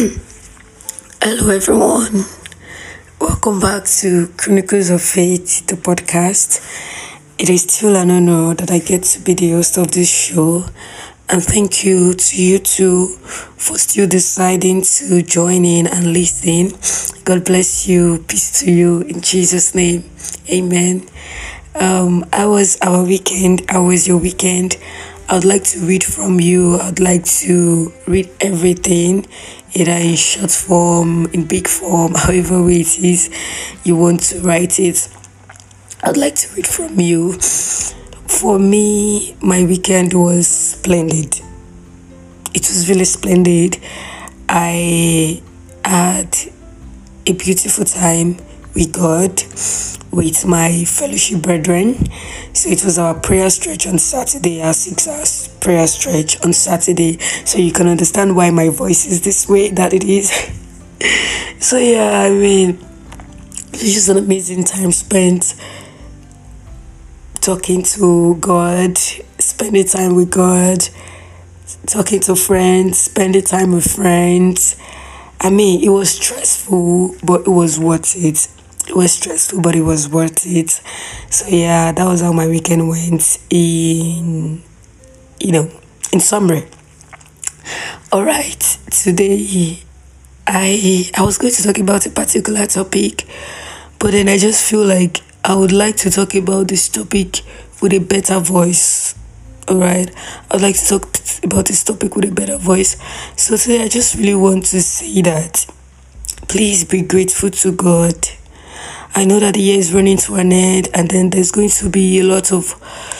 Hello, 1.20 1.50
everyone. 1.50 2.24
Welcome 3.20 3.60
back 3.60 3.84
to 4.00 4.28
Chronicles 4.38 4.88
of 4.88 5.02
Faith, 5.02 5.66
the 5.66 5.74
podcast. 5.74 6.64
It 7.38 7.50
is 7.50 7.64
still 7.64 7.96
an 7.96 8.10
honor 8.10 8.54
that 8.54 8.70
I 8.70 8.78
get 8.78 9.02
to 9.02 9.20
be 9.20 9.34
the 9.34 9.50
host 9.50 9.76
of 9.76 9.90
this 9.90 10.08
show. 10.08 10.64
And 11.28 11.42
thank 11.42 11.84
you 11.84 12.14
to 12.14 12.42
you 12.42 12.60
two 12.60 13.08
for 13.58 13.76
still 13.76 14.08
deciding 14.08 14.82
to 14.82 15.20
join 15.20 15.66
in 15.66 15.86
and 15.86 16.14
listen. 16.14 16.70
God 17.24 17.44
bless 17.44 17.86
you. 17.86 18.24
Peace 18.26 18.60
to 18.60 18.72
you 18.72 19.02
in 19.02 19.20
Jesus' 19.20 19.74
name. 19.74 20.08
Amen. 20.48 21.06
Um, 21.74 22.24
I 22.32 22.46
was 22.46 22.78
our 22.80 23.04
weekend. 23.04 23.66
I 23.68 23.78
was 23.80 24.08
your 24.08 24.16
weekend. 24.16 24.78
I 25.30 25.34
would 25.34 25.44
like 25.44 25.62
to 25.62 25.78
read 25.86 26.02
from 26.02 26.40
you. 26.40 26.80
I'd 26.80 26.98
like 26.98 27.24
to 27.24 27.92
read 28.08 28.28
everything, 28.40 29.28
either 29.74 29.92
in 29.92 30.16
short 30.16 30.50
form, 30.50 31.26
in 31.26 31.46
big 31.46 31.68
form, 31.68 32.14
however 32.16 32.60
way 32.64 32.80
it 32.80 32.98
is 32.98 33.30
you 33.84 33.94
want 33.94 34.22
to 34.22 34.40
write 34.40 34.80
it. 34.80 35.08
I'd 36.02 36.16
like 36.16 36.34
to 36.34 36.56
read 36.56 36.66
from 36.66 36.98
you. 36.98 37.34
For 37.34 38.58
me, 38.58 39.36
my 39.40 39.62
weekend 39.62 40.14
was 40.14 40.48
splendid. 40.48 41.40
It 42.52 42.62
was 42.62 42.88
really 42.88 43.04
splendid. 43.04 43.78
I 44.48 45.40
had 45.84 46.36
a 47.24 47.34
beautiful 47.34 47.84
time 47.84 48.36
with 48.74 48.92
God, 48.92 49.42
with 50.10 50.46
my 50.46 50.84
fellowship 50.84 51.42
brethren. 51.42 51.94
So 52.52 52.68
it 52.68 52.84
was 52.84 52.98
our 52.98 53.18
prayer 53.18 53.50
stretch 53.50 53.86
on 53.86 53.98
Saturday, 53.98 54.62
our 54.62 54.72
six 54.72 55.06
hours 55.08 55.48
prayer 55.60 55.86
stretch 55.86 56.42
on 56.44 56.52
Saturday. 56.52 57.18
So 57.18 57.58
you 57.58 57.72
can 57.72 57.86
understand 57.86 58.36
why 58.36 58.50
my 58.50 58.68
voice 58.68 59.06
is 59.06 59.22
this 59.22 59.48
way 59.48 59.70
that 59.70 59.92
it 59.92 60.04
is. 60.04 60.30
so 61.58 61.76
yeah, 61.78 62.22
I 62.22 62.30
mean, 62.30 62.78
it's 63.72 63.94
just 63.94 64.08
an 64.08 64.18
amazing 64.18 64.64
time 64.64 64.92
spent 64.92 65.54
talking 67.40 67.82
to 67.82 68.36
God, 68.36 68.98
spending 68.98 69.86
time 69.86 70.14
with 70.14 70.30
God, 70.30 70.78
talking 71.86 72.20
to 72.20 72.36
friends, 72.36 72.98
spending 72.98 73.42
time 73.42 73.72
with 73.72 73.90
friends. 73.90 74.76
I 75.40 75.48
mean, 75.48 75.82
it 75.82 75.88
was 75.88 76.10
stressful, 76.10 77.16
but 77.24 77.42
it 77.42 77.48
was 77.48 77.78
worth 77.78 78.14
it 78.14 78.48
it 78.90 78.96
was 78.96 79.12
stressful, 79.12 79.60
but 79.62 79.76
it 79.76 79.82
was 79.82 80.08
worth 80.08 80.44
it. 80.44 80.70
So 81.30 81.46
yeah, 81.46 81.92
that 81.92 82.04
was 82.04 82.22
how 82.22 82.32
my 82.32 82.48
weekend 82.48 82.88
went 82.88 83.38
in, 83.48 84.62
you 85.38 85.52
know, 85.52 85.70
in 86.12 86.18
summary. 86.18 86.66
All 88.10 88.24
right, 88.24 88.60
today 88.90 89.78
I 90.44 91.08
I 91.16 91.22
was 91.22 91.38
going 91.38 91.52
to 91.52 91.62
talk 91.62 91.78
about 91.78 92.04
a 92.06 92.10
particular 92.10 92.66
topic, 92.66 93.26
but 94.00 94.10
then 94.10 94.28
I 94.28 94.38
just 94.38 94.68
feel 94.68 94.84
like 94.84 95.20
I 95.44 95.54
would 95.54 95.70
like 95.72 95.96
to 95.98 96.10
talk 96.10 96.34
about 96.34 96.66
this 96.66 96.88
topic 96.88 97.42
with 97.80 97.92
a 97.92 98.00
better 98.00 98.40
voice. 98.40 99.14
All 99.68 99.78
right, 99.78 100.12
I 100.50 100.56
would 100.56 100.62
like 100.62 100.76
to 100.76 100.84
talk 100.84 101.16
about 101.44 101.66
this 101.66 101.84
topic 101.84 102.16
with 102.16 102.24
a 102.24 102.32
better 102.32 102.58
voice. 102.58 102.96
So 103.36 103.56
today 103.56 103.84
I 103.84 103.88
just 103.88 104.16
really 104.16 104.34
want 104.34 104.64
to 104.66 104.82
say 104.82 105.22
that 105.22 105.64
please 106.48 106.82
be 106.82 107.02
grateful 107.02 107.50
to 107.50 107.70
God 107.70 108.16
I 109.12 109.24
know 109.24 109.40
that 109.40 109.54
the 109.54 109.60
year 109.60 109.78
is 109.78 109.92
running 109.92 110.18
to 110.18 110.36
an 110.36 110.52
end, 110.52 110.88
and 110.94 111.10
then 111.10 111.30
there's 111.30 111.50
going 111.50 111.68
to 111.70 111.90
be 111.90 112.20
a 112.20 112.22
lot 112.22 112.52
of 112.52 112.64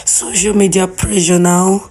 social 0.07 0.55
media 0.55 0.87
pressure 0.87 1.39
now, 1.39 1.91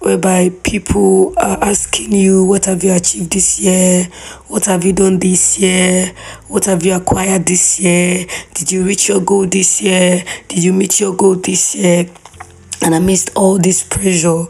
whereby 0.00 0.50
people 0.62 1.32
are 1.38 1.56
asking 1.62 2.12
you, 2.12 2.44
What 2.44 2.66
have 2.66 2.84
you 2.84 2.92
achieved 2.92 3.32
this 3.32 3.58
year? 3.58 4.04
What 4.48 4.66
have 4.66 4.84
you 4.84 4.92
done 4.92 5.18
this 5.18 5.58
year? 5.58 6.12
What 6.48 6.66
have 6.66 6.84
you 6.84 6.94
acquired 6.94 7.46
this 7.46 7.80
year? 7.80 8.26
Did 8.52 8.70
you 8.70 8.84
reach 8.84 9.08
your 9.08 9.22
goal 9.22 9.46
this 9.46 9.80
year? 9.80 10.22
Did 10.48 10.62
you 10.62 10.74
meet 10.74 11.00
your 11.00 11.16
goal 11.16 11.36
this 11.36 11.74
year? 11.74 12.10
And 12.82 12.94
amidst 12.94 13.30
all 13.36 13.58
this 13.58 13.82
pressure, 13.82 14.44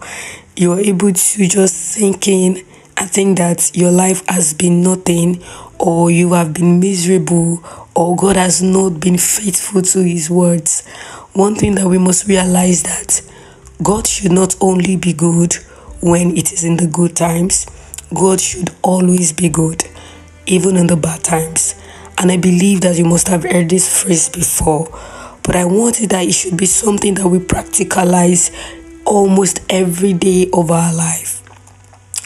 you 0.56 0.72
are 0.72 0.80
able 0.80 1.12
to 1.12 1.46
just 1.48 1.76
sink 1.76 2.26
in 2.26 2.64
and 2.96 3.10
think 3.10 3.38
that 3.38 3.70
your 3.72 3.92
life 3.92 4.26
has 4.28 4.52
been 4.52 4.82
nothing 4.82 5.42
or 5.78 6.10
you 6.10 6.32
have 6.32 6.52
been 6.52 6.80
miserable 6.80 7.64
or 8.00 8.16
God 8.16 8.36
has 8.36 8.62
not 8.62 8.98
been 8.98 9.18
faithful 9.18 9.82
to 9.82 10.02
his 10.02 10.30
words, 10.30 10.86
one 11.34 11.54
thing 11.54 11.74
that 11.74 11.86
we 11.86 11.98
must 11.98 12.26
realize 12.26 12.82
that 12.84 13.20
God 13.82 14.06
should 14.06 14.32
not 14.32 14.56
only 14.62 14.96
be 14.96 15.12
good 15.12 15.52
when 16.00 16.34
it 16.34 16.50
is 16.50 16.64
in 16.64 16.78
the 16.78 16.86
good 16.86 17.14
times, 17.14 17.66
God 18.14 18.40
should 18.40 18.70
always 18.80 19.34
be 19.34 19.50
good, 19.50 19.84
even 20.46 20.78
in 20.78 20.86
the 20.86 20.96
bad 20.96 21.22
times. 21.22 21.74
And 22.16 22.32
I 22.32 22.38
believe 22.38 22.80
that 22.80 22.96
you 22.96 23.04
must 23.04 23.28
have 23.28 23.42
heard 23.42 23.68
this 23.68 24.02
phrase 24.02 24.30
before, 24.30 24.88
but 25.42 25.54
I 25.54 25.66
wanted 25.66 26.08
that 26.08 26.24
it 26.24 26.32
should 26.32 26.56
be 26.56 26.64
something 26.64 27.12
that 27.16 27.28
we 27.28 27.38
practicalize 27.38 28.50
almost 29.04 29.60
every 29.68 30.14
day 30.14 30.48
of 30.54 30.70
our 30.70 30.94
life. 30.94 31.42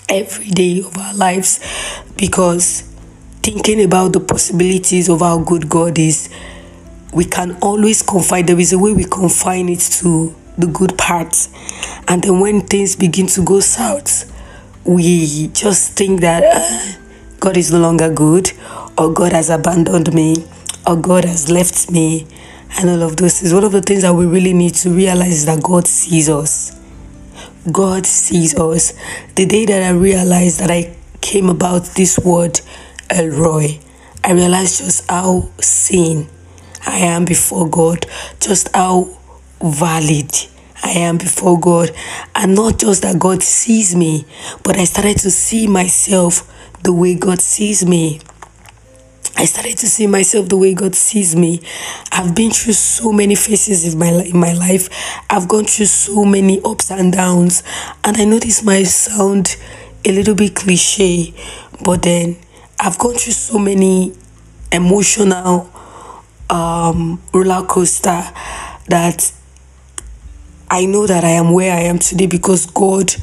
Every 0.09 0.51
day 0.51 0.83
of 0.83 0.97
our 0.97 1.15
lives 1.15 1.59
because 2.17 2.94
thinking 3.45 3.85
about 3.85 4.15
the 4.15 4.21
possibilities 4.21 5.11
of 5.11 5.21
how 5.21 5.39
good 5.39 5.69
God 5.69 5.99
is, 5.99 6.31
we 7.13 7.27
can 7.27 7.59
always 7.61 8.01
confide. 8.01 8.47
There 8.47 8.59
is 8.59 8.73
a 8.73 8.79
way 8.79 8.95
we 8.95 9.05
confine 9.05 9.69
it 9.69 9.81
to 10.01 10.35
the 10.57 10.67
good 10.67 10.97
parts. 10.97 11.51
And 12.09 12.25
then 12.25 12.41
when 12.41 12.63
things 12.63 12.97
begin 12.97 13.27
to 13.29 13.45
go 13.45 13.61
south, 13.61 14.33
we 14.85 15.49
just 15.49 15.93
think 15.93 16.23
that 16.23 16.43
uh, 16.43 16.99
God 17.39 17.59
is 17.59 17.71
no 17.71 17.81
longer 17.81 18.11
good, 18.11 18.51
or 18.97 19.13
God 19.13 19.33
has 19.33 19.51
abandoned 19.51 20.15
me, 20.15 20.47
or 20.87 20.97
God 20.97 21.27
has 21.27 21.51
left 21.51 21.91
me, 21.91 22.27
and 22.79 22.89
all 22.89 23.03
of 23.03 23.19
those 23.19 23.41
things. 23.41 23.53
One 23.53 23.65
of 23.65 23.73
the 23.73 23.83
things 23.83 24.03
that 24.03 24.15
we 24.15 24.25
really 24.25 24.55
need 24.55 24.75
to 24.77 24.91
realize 24.91 25.33
is 25.33 25.47
that 25.47 25.63
God 25.63 25.87
sees 25.87 26.31
us. 26.31 26.81
God 27.71 28.07
sees 28.07 28.59
us. 28.59 28.95
The 29.35 29.45
day 29.45 29.67
that 29.67 29.83
I 29.83 29.91
realized 29.91 30.61
that 30.61 30.71
I 30.71 30.97
came 31.21 31.51
about 31.51 31.85
this 31.95 32.19
word 32.19 32.61
El 33.15 33.31
Roi, 33.31 33.79
I 34.25 34.33
realized 34.33 34.79
just 34.79 35.09
how 35.09 35.49
seen 35.61 36.29
I 36.85 36.99
am 36.99 37.25
before 37.25 37.71
God, 37.71 38.07
just 38.41 38.75
how 38.75 39.09
valid 39.63 40.33
I 40.83 40.91
am 40.91 41.19
before 41.19 41.61
God. 41.61 41.93
And 42.35 42.57
not 42.57 42.81
just 42.81 43.03
that 43.03 43.21
God 43.21 43.45
sees 43.45 43.95
me, 43.95 44.27
but 44.65 44.77
I 44.77 44.85
started 44.85 45.19
to 45.19 45.31
see 45.31 45.69
myself 45.69 46.51
the 46.83 46.93
way 46.93 47.15
God 47.15 47.41
sees 47.41 47.87
me. 47.87 48.21
I 49.37 49.45
started 49.45 49.79
to 49.79 49.87
see 49.87 50.09
myself 50.09 50.49
the 50.49 50.57
way 50.57 50.75
God 50.75 50.97
sees 50.97 51.37
me. 51.37 51.61
I've 52.11 52.35
been 52.35 52.51
through 52.51 52.73
so 52.73 53.13
many 53.13 53.37
phases 53.37 53.93
in 53.95 53.97
my 53.97 54.09
in 54.09 54.39
my 54.39 54.55
life. 54.55 54.89
I've 55.31 55.47
gone 55.47 55.67
through 55.67 55.87
so 55.87 56.25
many 56.25 56.61
ups 56.65 56.91
and 56.91 57.13
downs, 57.13 57.63
and 58.03 58.17
I 58.17 58.25
know 58.25 58.41
this 58.41 58.65
might 58.65 58.85
sound 58.85 59.57
a 60.05 60.11
little 60.11 60.35
bit 60.35 60.57
cliche, 60.57 61.33
but 61.85 62.03
then 62.03 62.37
I've 62.79 62.99
gone 62.99 63.15
through 63.15 63.33
so 63.33 63.59
many 63.59 64.13
emotional 64.73 65.71
um, 66.51 67.23
roller 67.33 67.65
coaster 67.67 68.23
that 68.89 69.33
I 70.71 70.87
know 70.87 71.07
that 71.07 71.25
I 71.25 71.31
am 71.31 71.53
where 71.53 71.73
I 71.73 71.81
am 71.83 71.99
today 71.99 72.27
because 72.27 72.67
God 72.67 73.15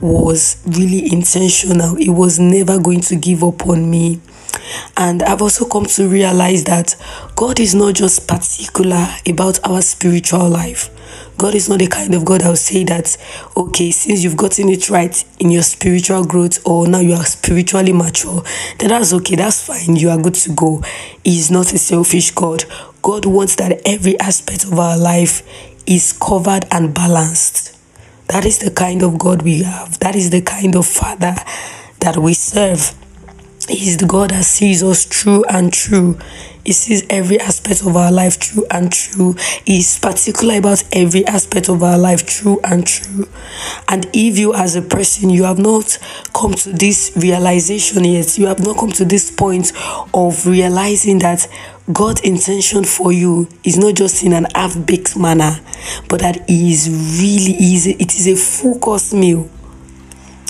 was 0.00 0.62
really 0.66 1.12
intentional. 1.12 1.96
He 1.96 2.10
was 2.10 2.38
never 2.38 2.78
going 2.80 3.00
to 3.02 3.16
give 3.16 3.44
up 3.44 3.66
on 3.66 3.90
me. 3.90 4.20
And 4.96 5.22
I've 5.22 5.42
also 5.42 5.66
come 5.66 5.86
to 5.86 6.08
realize 6.08 6.64
that 6.64 6.96
God 7.36 7.60
is 7.60 7.74
not 7.74 7.94
just 7.94 8.26
particular 8.26 9.06
about 9.26 9.60
our 9.68 9.82
spiritual 9.82 10.48
life. 10.48 10.90
God 11.38 11.54
is 11.54 11.68
not 11.68 11.78
the 11.78 11.86
kind 11.86 12.14
of 12.14 12.24
God 12.24 12.42
that 12.42 12.48
will 12.48 12.56
say 12.56 12.84
that, 12.84 13.16
okay, 13.56 13.90
since 13.90 14.22
you've 14.22 14.36
gotten 14.36 14.68
it 14.68 14.90
right 14.90 15.24
in 15.38 15.50
your 15.50 15.62
spiritual 15.62 16.24
growth 16.26 16.58
or 16.66 16.86
now 16.86 17.00
you 17.00 17.14
are 17.14 17.24
spiritually 17.24 17.92
mature, 17.92 18.42
then 18.78 18.90
that's 18.90 19.12
okay, 19.14 19.36
that's 19.36 19.66
fine, 19.66 19.96
you 19.96 20.10
are 20.10 20.20
good 20.20 20.34
to 20.34 20.50
go. 20.52 20.82
He's 21.24 21.50
not 21.50 21.72
a 21.72 21.78
selfish 21.78 22.30
God. 22.32 22.64
God 23.00 23.24
wants 23.24 23.56
that 23.56 23.80
every 23.86 24.20
aspect 24.20 24.64
of 24.64 24.78
our 24.78 24.98
life 24.98 25.42
is 25.86 26.12
covered 26.12 26.66
and 26.70 26.92
balanced. 26.94 27.79
That 28.30 28.46
is 28.46 28.60
the 28.60 28.70
kind 28.70 29.02
of 29.02 29.18
God 29.18 29.42
we 29.42 29.64
have. 29.64 29.98
That 29.98 30.14
is 30.14 30.30
the 30.30 30.40
kind 30.40 30.76
of 30.76 30.86
Father 30.86 31.34
that 31.98 32.16
we 32.16 32.34
serve. 32.34 32.94
He's 33.68 33.96
the 33.96 34.06
God 34.06 34.30
that 34.30 34.44
sees 34.44 34.84
us 34.84 35.04
true 35.04 35.44
and 35.48 35.72
true. 35.72 36.16
He 36.64 36.72
sees 36.72 37.04
every 37.10 37.40
aspect 37.40 37.80
of 37.82 37.96
our 37.96 38.12
life 38.12 38.38
true 38.38 38.64
and 38.70 38.92
true. 38.92 39.34
He's 39.64 39.98
particular 39.98 40.58
about 40.58 40.84
every 40.92 41.26
aspect 41.26 41.68
of 41.68 41.82
our 41.82 41.98
life 41.98 42.24
true 42.24 42.60
and 42.62 42.86
true. 42.86 43.28
And 43.88 44.08
if 44.12 44.38
you, 44.38 44.54
as 44.54 44.76
a 44.76 44.82
person, 44.82 45.30
you 45.30 45.42
have 45.42 45.58
not 45.58 45.98
come 46.32 46.54
to 46.54 46.72
this 46.72 47.10
realization 47.16 48.04
yet, 48.04 48.38
you 48.38 48.46
have 48.46 48.60
not 48.60 48.76
come 48.76 48.92
to 48.92 49.04
this 49.04 49.32
point 49.32 49.72
of 50.14 50.46
realizing 50.46 51.18
that 51.18 51.48
God's 51.92 52.20
intention 52.22 52.84
for 52.84 53.12
you 53.12 53.48
is 53.64 53.78
not 53.78 53.94
just 53.94 54.22
in 54.22 54.32
an 54.32 54.46
half 54.54 54.74
baked 54.86 55.16
manner, 55.16 55.58
but 56.08 56.20
that 56.20 56.48
is 56.48 56.88
really 57.20 57.56
easy. 57.58 57.92
It 57.92 58.14
is 58.14 58.26
a 58.28 58.36
full 58.36 58.78
course 58.78 59.12
meal. 59.12 59.48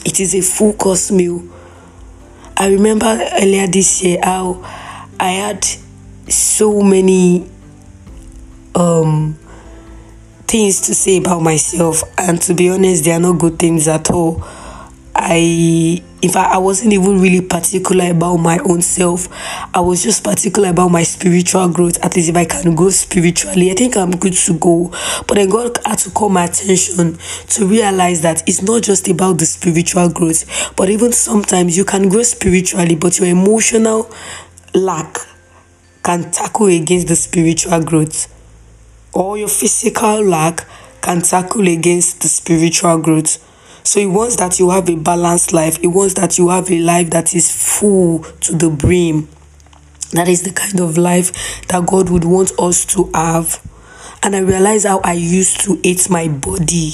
It 0.04 0.20
is 0.20 0.34
a 0.34 0.40
full 0.42 0.72
course 0.72 1.10
meal 1.10 1.42
I 2.60 2.66
remember 2.68 3.06
earlier 3.40 3.66
this 3.66 4.02
year 4.04 4.18
how 4.22 4.62
I 5.18 5.30
had 5.30 5.64
so 6.28 6.82
many 6.82 7.48
um 8.74 9.38
things 10.46 10.82
to 10.82 10.94
say 10.94 11.16
about 11.16 11.40
myself 11.40 12.02
and 12.18 12.38
to 12.42 12.52
be 12.52 12.68
honest 12.68 13.04
they 13.04 13.12
are 13.12 13.18
not 13.18 13.38
good 13.38 13.58
things 13.58 13.88
at 13.88 14.10
all 14.10 14.44
i 15.22 16.02
in 16.22 16.30
fact 16.30 16.54
i 16.54 16.58
wasn't 16.58 16.92
even 16.92 17.20
really 17.20 17.40
particular 17.40 18.10
about 18.10 18.36
my 18.36 18.58
own 18.60 18.82
self. 18.82 19.28
I 19.74 19.80
was 19.80 20.02
just 20.02 20.24
particular 20.24 20.70
about 20.70 20.88
my 20.88 21.02
spiritual 21.02 21.68
growth. 21.68 22.02
At 22.04 22.16
least 22.16 22.30
if 22.30 22.36
i 22.36 22.44
can 22.44 22.74
grow 22.74 22.90
spiritually 22.90 23.70
i 23.70 23.74
think 23.74 23.96
i'm 23.96 24.12
good 24.12 24.34
to 24.34 24.58
go. 24.58 24.90
But 25.26 25.34
then 25.34 25.50
god 25.50 25.78
had 25.84 25.98
to 26.00 26.10
call 26.10 26.28
my 26.28 26.44
attention 26.44 27.18
to 27.48 27.66
realize 27.66 28.22
that 28.22 28.42
it's 28.48 28.62
not 28.62 28.82
just 28.82 29.08
about 29.08 29.38
the 29.38 29.46
spiritual 29.46 30.08
growth 30.10 30.74
but 30.76 30.90
even 30.90 31.12
sometimes 31.12 31.76
you 31.76 31.84
can 31.84 32.08
grow 32.08 32.22
spiritually 32.22 32.96
but 32.96 33.18
your 33.18 33.28
emotional 33.28 34.10
lack 34.74 35.16
can 36.02 36.30
tackle 36.30 36.66
against 36.66 37.08
the 37.08 37.16
spiritual 37.16 37.82
growth. 37.82 38.34
Or 39.12 39.36
your 39.36 39.48
physical 39.48 40.22
lack 40.22 40.66
can 41.02 41.22
tackle 41.22 41.66
against 41.66 42.22
the 42.22 42.28
spiritual 42.28 42.98
growth. 42.98 43.38
So 43.82 44.00
he 44.00 44.06
wants 44.06 44.36
that 44.36 44.58
you 44.58 44.70
have 44.70 44.88
a 44.88 44.96
balanced 44.96 45.52
life. 45.52 45.76
He 45.78 45.86
wants 45.86 46.14
that 46.14 46.38
you 46.38 46.48
have 46.50 46.70
a 46.70 46.78
life 46.78 47.10
that 47.10 47.34
is 47.34 47.50
full 47.78 48.20
to 48.22 48.54
the 48.54 48.70
brim. 48.70 49.28
That 50.12 50.28
is 50.28 50.42
the 50.42 50.52
kind 50.52 50.80
of 50.80 50.98
life 50.98 51.66
that 51.68 51.86
God 51.86 52.10
would 52.10 52.24
want 52.24 52.52
us 52.58 52.84
to 52.86 53.10
have. 53.14 53.64
And 54.22 54.36
I 54.36 54.40
realize 54.40 54.84
how 54.84 55.00
I 55.00 55.14
used 55.14 55.60
to 55.62 55.80
hate 55.82 56.10
my 56.10 56.28
body. 56.28 56.92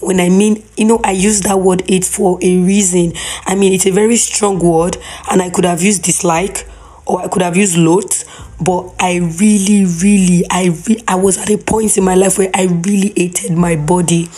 When 0.00 0.20
I 0.20 0.28
mean, 0.28 0.64
you 0.76 0.84
know, 0.84 1.00
I 1.02 1.10
use 1.10 1.40
that 1.40 1.58
word 1.58 1.82
hate 1.88 2.04
for 2.04 2.38
a 2.40 2.62
reason. 2.62 3.14
I 3.46 3.56
mean, 3.56 3.72
it's 3.72 3.86
a 3.86 3.90
very 3.90 4.16
strong 4.16 4.60
word, 4.60 4.96
and 5.28 5.42
I 5.42 5.50
could 5.50 5.64
have 5.64 5.82
used 5.82 6.04
dislike 6.04 6.66
or 7.08 7.22
I 7.22 7.28
could 7.28 7.42
have 7.42 7.56
used 7.56 7.76
loads, 7.76 8.24
but 8.60 8.92
I 9.00 9.16
really, 9.16 9.86
really, 10.02 10.44
I 10.50 10.76
re- 10.86 11.02
I 11.08 11.14
was 11.14 11.38
at 11.38 11.50
a 11.50 11.56
point 11.56 11.96
in 11.96 12.04
my 12.04 12.14
life 12.14 12.38
where 12.38 12.50
I 12.54 12.64
really 12.64 13.12
hated 13.16 13.56
my 13.56 13.76
body, 13.76 14.28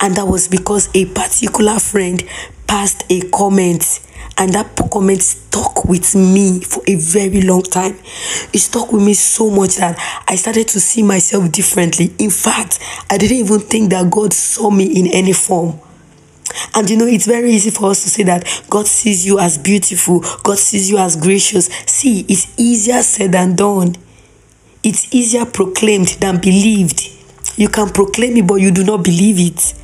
and 0.00 0.16
that 0.16 0.26
was 0.26 0.48
because 0.48 0.88
a 0.94 1.04
particular 1.06 1.78
friend 1.78 2.24
passed 2.66 3.04
a 3.10 3.20
comment, 3.30 4.00
and 4.38 4.52
that 4.54 4.74
comment 4.90 5.22
stuck 5.22 5.84
with 5.84 6.14
me 6.14 6.60
for 6.60 6.82
a 6.86 6.94
very 6.96 7.42
long 7.42 7.62
time. 7.62 7.98
It 8.52 8.58
stuck 8.58 8.90
with 8.90 9.04
me 9.04 9.12
so 9.14 9.50
much 9.50 9.76
that 9.76 9.98
I 10.26 10.36
started 10.36 10.66
to 10.68 10.80
see 10.80 11.02
myself 11.02 11.52
differently. 11.52 12.14
In 12.18 12.30
fact, 12.30 12.78
I 13.10 13.18
didn't 13.18 13.36
even 13.36 13.60
think 13.60 13.90
that 13.90 14.10
God 14.10 14.32
saw 14.32 14.70
me 14.70 14.84
in 14.84 15.08
any 15.08 15.32
form. 15.32 15.78
And 16.74 16.88
you 16.88 16.96
know, 16.96 17.06
it's 17.06 17.26
very 17.26 17.50
easy 17.50 17.70
for 17.70 17.90
us 17.90 18.02
to 18.04 18.08
say 18.08 18.22
that 18.24 18.62
God 18.70 18.86
sees 18.86 19.26
you 19.26 19.38
as 19.38 19.58
beautiful, 19.58 20.20
God 20.42 20.58
sees 20.58 20.90
you 20.90 20.98
as 20.98 21.16
gracious. 21.16 21.66
See, 21.86 22.24
it's 22.28 22.52
easier 22.58 23.02
said 23.02 23.32
than 23.32 23.56
done. 23.56 23.96
It's 24.82 25.14
easier 25.14 25.46
proclaimed 25.46 26.08
than 26.20 26.40
believed. 26.40 27.08
You 27.56 27.68
can 27.68 27.88
proclaim 27.90 28.36
it, 28.36 28.46
but 28.46 28.56
you 28.56 28.70
do 28.70 28.84
not 28.84 29.04
believe 29.04 29.38
it. 29.38 29.74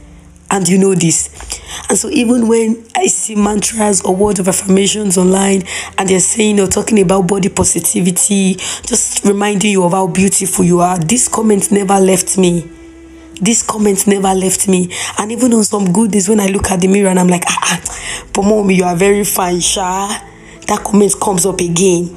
And 0.51 0.69
you 0.69 0.79
know 0.79 0.95
this. 0.95 1.29
And 1.89 1.97
so, 1.97 2.09
even 2.11 2.49
when 2.49 2.85
I 2.97 3.07
see 3.07 3.37
mantras 3.37 4.03
or 4.03 4.17
words 4.17 4.41
of 4.41 4.49
affirmations 4.49 5.17
online 5.17 5.63
and 5.97 6.09
they're 6.09 6.19
saying 6.19 6.59
or 6.59 6.67
talking 6.67 7.01
about 7.01 7.29
body 7.29 7.49
positivity, 7.49 8.55
just 8.55 9.25
reminding 9.25 9.71
you 9.71 9.85
of 9.85 9.93
how 9.93 10.09
beautiful 10.09 10.65
you 10.65 10.81
are, 10.81 10.99
this 10.99 11.29
comment 11.29 11.71
never 11.71 12.01
left 12.01 12.37
me 12.37 12.69
these 13.41 13.63
comment 13.63 14.07
never 14.07 14.35
left 14.35 14.69
me. 14.69 14.91
And 15.19 15.33
even 15.33 15.53
on 15.55 15.65
some 15.65 15.93
good 15.93 16.13
days 16.13 16.29
when 16.29 16.41
I 16.41 16.47
look 16.47 16.71
at 16.71 16.81
the 16.81 16.89
mirror 16.89 17.09
and 17.09 17.19
I'm 17.19 17.29
like, 17.29 17.45
ah, 17.47 17.59
ah 17.63 18.69
you 18.71 18.85
are 18.85 18.97
very 18.97 19.25
fine, 19.25 19.61
Sha. 19.61 20.09
That 20.67 20.85
comment 20.85 21.15
comes 21.21 21.47
up 21.47 21.61
again. 21.61 22.17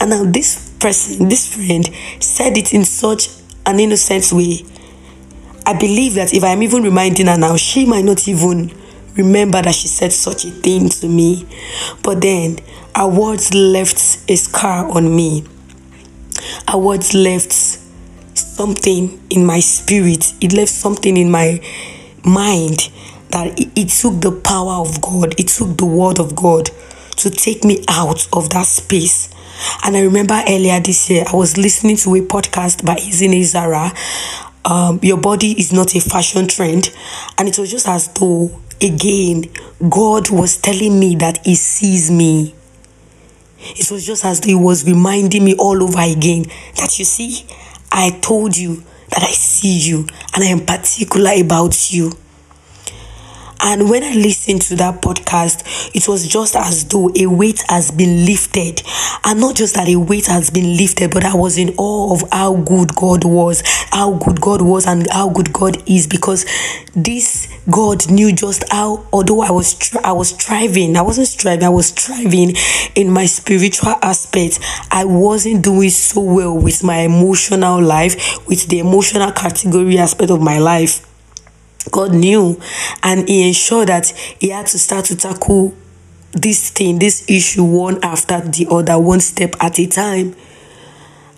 And 0.00 0.10
now 0.10 0.24
this 0.24 0.70
person, 0.78 1.28
this 1.28 1.54
friend, 1.54 1.88
said 2.20 2.56
it 2.56 2.74
in 2.74 2.84
such 2.84 3.28
an 3.66 3.80
innocent 3.80 4.32
way. 4.32 4.64
I 5.64 5.74
believe 5.74 6.14
that 6.14 6.34
if 6.34 6.42
I'm 6.42 6.62
even 6.62 6.82
reminding 6.82 7.26
her 7.26 7.38
now, 7.38 7.56
she 7.56 7.86
might 7.86 8.04
not 8.04 8.26
even 8.26 8.72
remember 9.14 9.62
that 9.62 9.74
she 9.74 9.88
said 9.88 10.12
such 10.12 10.44
a 10.44 10.50
thing 10.50 10.88
to 10.88 11.08
me. 11.08 11.46
But 12.02 12.20
then 12.20 12.58
her 12.96 13.08
words 13.08 13.54
left 13.54 13.96
a 14.28 14.36
scar 14.36 14.90
on 14.90 15.14
me. 15.14 15.44
Her 16.68 16.78
words 16.78 17.14
left 17.14 17.52
something 18.56 19.20
in 19.30 19.46
my 19.46 19.60
spirit, 19.60 20.34
it 20.40 20.52
left 20.52 20.70
something 20.70 21.16
in 21.16 21.30
my 21.30 21.60
mind 22.24 22.90
that 23.30 23.58
it, 23.58 23.88
took 23.88 24.20
the 24.20 24.30
power 24.30 24.74
of 24.74 25.00
God, 25.00 25.38
it 25.40 25.48
took 25.48 25.76
the 25.78 25.86
word 25.86 26.20
of 26.20 26.36
God 26.36 26.70
to 27.16 27.30
take 27.30 27.64
me 27.64 27.84
out 27.88 28.28
of 28.32 28.50
that 28.50 28.66
space. 28.66 29.32
And 29.84 29.96
I 29.96 30.02
remember 30.02 30.40
earlier 30.46 30.80
this 30.80 31.08
year, 31.08 31.24
I 31.32 31.36
was 31.36 31.56
listening 31.56 31.96
to 31.98 32.14
a 32.14 32.20
podcast 32.20 32.84
by 32.84 32.96
Izine 32.96 33.42
Zara. 33.44 33.92
Um, 34.64 35.00
your 35.02 35.18
body 35.18 35.52
is 35.52 35.72
not 35.72 35.94
a 35.94 36.00
fashion 36.00 36.46
trend. 36.46 36.94
And 37.38 37.48
it 37.48 37.58
was 37.58 37.70
just 37.70 37.88
as 37.88 38.08
though, 38.08 38.60
again, 38.80 39.44
God 39.88 40.30
was 40.30 40.56
telling 40.58 40.98
me 40.98 41.16
that 41.16 41.44
He 41.44 41.54
sees 41.54 42.10
me. 42.10 42.54
It 43.60 43.90
was 43.90 44.04
just 44.04 44.24
as 44.24 44.40
though 44.40 44.48
He 44.48 44.54
was 44.54 44.84
reminding 44.86 45.44
me 45.44 45.54
all 45.56 45.82
over 45.82 46.00
again 46.00 46.44
that 46.76 46.98
you 46.98 47.04
see, 47.04 47.46
I 47.94 48.10
told 48.20 48.56
you 48.56 48.82
that 49.10 49.22
I 49.22 49.30
see 49.32 49.78
you 49.78 50.06
and 50.34 50.42
I 50.42 50.46
am 50.46 50.64
particular 50.64 51.32
about 51.38 51.92
you. 51.92 52.12
And 53.64 53.88
when 53.88 54.02
I 54.02 54.14
listened 54.14 54.62
to 54.62 54.76
that 54.76 55.00
podcast, 55.00 55.94
it 55.94 56.08
was 56.08 56.26
just 56.26 56.56
as 56.56 56.84
though 56.86 57.10
a 57.16 57.26
weight 57.26 57.62
has 57.68 57.92
been 57.92 58.26
lifted. 58.26 58.82
And 59.24 59.40
not 59.40 59.54
just 59.54 59.76
that 59.76 59.88
a 59.88 59.96
weight 59.96 60.26
has 60.26 60.50
been 60.50 60.76
lifted, 60.76 61.12
but 61.12 61.24
I 61.24 61.36
was 61.36 61.58
in 61.58 61.74
awe 61.78 62.14
of 62.14 62.28
how 62.32 62.56
good 62.56 62.94
God 62.96 63.24
was, 63.24 63.62
how 63.90 64.14
good 64.14 64.40
God 64.40 64.62
was, 64.62 64.84
and 64.86 65.08
how 65.10 65.30
good 65.30 65.52
God 65.52 65.80
is. 65.88 66.08
Because 66.08 66.44
this 66.96 67.48
God 67.70 68.10
knew 68.10 68.32
just 68.32 68.64
how, 68.72 69.06
although 69.12 69.42
I 69.42 69.52
was 69.52 69.96
I 70.02 70.10
was 70.10 70.30
striving, 70.30 70.96
I 70.96 71.02
wasn't 71.02 71.28
striving, 71.28 71.64
I 71.64 71.68
was 71.68 71.86
striving 71.86 72.56
in 72.96 73.10
my 73.10 73.26
spiritual 73.26 73.94
aspect. 74.02 74.58
I 74.90 75.04
wasn't 75.04 75.62
doing 75.62 75.90
so 75.90 76.20
well 76.20 76.58
with 76.58 76.82
my 76.82 77.02
emotional 77.02 77.80
life, 77.80 78.44
with 78.48 78.66
the 78.66 78.80
emotional 78.80 79.30
category 79.30 79.98
aspect 79.98 80.30
of 80.30 80.40
my 80.40 80.58
life. 80.58 81.06
God 81.90 82.12
knew 82.12 82.60
and 83.02 83.28
He 83.28 83.46
ensured 83.48 83.88
that 83.88 84.08
He 84.38 84.50
had 84.50 84.66
to 84.68 84.78
start 84.78 85.06
to 85.06 85.16
tackle 85.16 85.74
this 86.32 86.70
thing, 86.70 86.98
this 86.98 87.28
issue, 87.28 87.64
one 87.64 88.02
after 88.02 88.40
the 88.40 88.66
other, 88.70 88.98
one 88.98 89.20
step 89.20 89.54
at 89.60 89.78
a 89.78 89.86
time. 89.86 90.34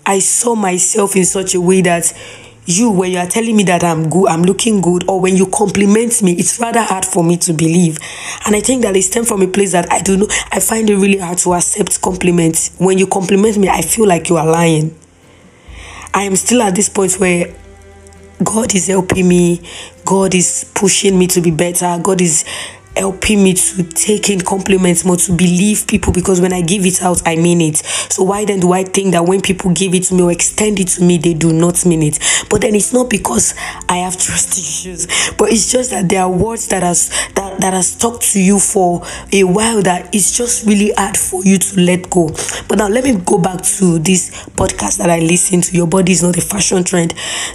I 0.05 0.19
saw 0.19 0.55
myself 0.55 1.15
in 1.15 1.25
such 1.25 1.55
a 1.55 1.61
way 1.61 1.81
that 1.81 2.13
you, 2.67 2.89
when 2.89 3.11
you 3.11 3.19
are 3.19 3.27
telling 3.27 3.55
me 3.55 3.63
that 3.63 3.83
I'm 3.83 4.09
good, 4.09 4.27
I'm 4.27 4.43
looking 4.43 4.81
good, 4.81 5.07
or 5.07 5.19
when 5.19 5.35
you 5.35 5.45
compliment 5.47 6.21
me, 6.23 6.33
it's 6.33 6.59
rather 6.59 6.81
hard 6.81 7.05
for 7.05 7.23
me 7.23 7.37
to 7.37 7.53
believe. 7.53 7.99
And 8.45 8.55
I 8.55 8.59
think 8.61 8.81
that 8.83 8.95
it 8.95 9.03
stems 9.03 9.27
from 9.27 9.41
a 9.41 9.47
place 9.47 9.73
that 9.73 9.91
I 9.91 10.01
don't 10.01 10.19
know, 10.19 10.27
I 10.51 10.59
find 10.59 10.89
it 10.89 10.95
really 10.95 11.19
hard 11.19 11.37
to 11.39 11.53
accept 11.53 12.01
compliments. 12.01 12.75
When 12.79 12.97
you 12.97 13.07
compliment 13.07 13.57
me, 13.57 13.69
I 13.69 13.81
feel 13.81 14.07
like 14.07 14.29
you 14.29 14.37
are 14.37 14.47
lying. 14.47 14.97
I 16.13 16.23
am 16.23 16.35
still 16.35 16.61
at 16.61 16.75
this 16.75 16.89
point 16.89 17.13
where 17.19 17.53
God 18.43 18.75
is 18.75 18.87
helping 18.87 19.27
me. 19.27 19.61
God 20.03 20.35
is 20.35 20.69
pushing 20.75 21.17
me 21.17 21.27
to 21.27 21.41
be 21.41 21.51
better. 21.51 21.97
God 22.01 22.21
is 22.21 22.43
helping 22.95 23.43
me 23.43 23.53
to 23.53 23.83
take 23.83 24.29
in 24.29 24.39
compliments 24.39 25.03
more, 25.05 25.17
to 25.17 25.35
believe 25.35 25.85
people 25.87 26.13
because 26.13 26.39
when 26.39 26.53
I 26.53 26.61
give 26.61 26.85
it 26.85 27.01
out, 27.01 27.21
I 27.25 27.35
mean 27.35 27.61
it. 27.61 27.77
So 27.77 28.23
why 28.23 28.45
then 28.45 28.59
do 28.59 28.71
I 28.71 28.83
think 28.83 29.11
that 29.11 29.25
when 29.25 29.41
people 29.41 29.71
give 29.73 29.93
it 29.93 30.03
to 30.03 30.15
me 30.15 30.23
or 30.23 30.31
extend 30.31 30.79
it 30.79 30.87
to 30.89 31.03
me, 31.03 31.17
they 31.17 31.33
do 31.33 31.51
not 31.51 31.85
mean 31.85 32.03
it? 32.03 32.19
But 32.49 32.61
then 32.61 32.75
it's 32.75 32.93
not 32.93 33.09
because 33.09 33.53
I 33.89 33.97
have 33.97 34.17
trust 34.17 34.57
issues, 34.57 35.07
but 35.37 35.51
it's 35.51 35.71
just 35.71 35.91
that 35.91 36.09
there 36.09 36.21
are 36.21 36.31
words 36.31 36.67
that 36.69 36.83
has 36.83 37.09
that, 37.35 37.59
that 37.59 37.73
has 37.73 37.89
stuck 37.89 38.21
to 38.21 38.41
you 38.41 38.59
for 38.59 39.03
a 39.33 39.43
while 39.43 39.81
that 39.81 40.13
it's 40.13 40.37
just 40.37 40.65
really 40.65 40.91
hard 40.97 41.17
for 41.17 41.43
you 41.43 41.57
to 41.57 41.79
let 41.81 42.09
go. 42.09 42.29
But 42.67 42.77
now 42.77 42.87
let 42.87 43.03
me 43.03 43.19
go 43.25 43.37
back 43.37 43.61
to 43.61 43.99
this 43.99 44.31
podcast 44.51 44.97
that 44.99 45.09
I 45.09 45.19
listened 45.19 45.65
to. 45.65 45.75
Your 45.75 45.87
body 45.87 46.13
is 46.13 46.23
not 46.23 46.37
a 46.37 46.41
fashion 46.41 46.83
trend. 46.83 47.13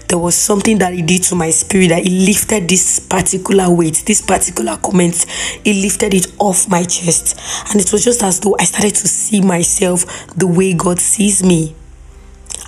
There 0.09 0.19
was 0.19 0.35
something 0.35 0.79
that 0.79 0.93
it 0.93 1.07
did 1.07 1.23
to 1.25 1.35
my 1.35 1.51
spirit 1.51 1.89
that 1.89 2.07
it 2.07 2.11
lifted 2.11 2.69
this 2.69 3.01
particular 3.01 3.71
weight, 3.73 4.03
this 4.07 4.21
particular 4.21 4.77
comment 4.77 5.27
it 5.65 5.83
lifted 5.83 6.15
it 6.15 6.27
off 6.39 6.69
my 6.69 6.85
chest. 6.85 7.39
And 7.71 7.81
it 7.81 7.93
was 7.93 8.05
just 8.05 8.23
as 8.23 8.41
though 8.41 8.57
I 8.59 8.65
started 8.65 8.95
to 8.97 9.09
see 9.09 9.41
myself 9.41 10.05
the 10.37 10.47
way 10.47 10.75
God 10.75 10.99
sees 10.99 11.43
me. 11.43 11.75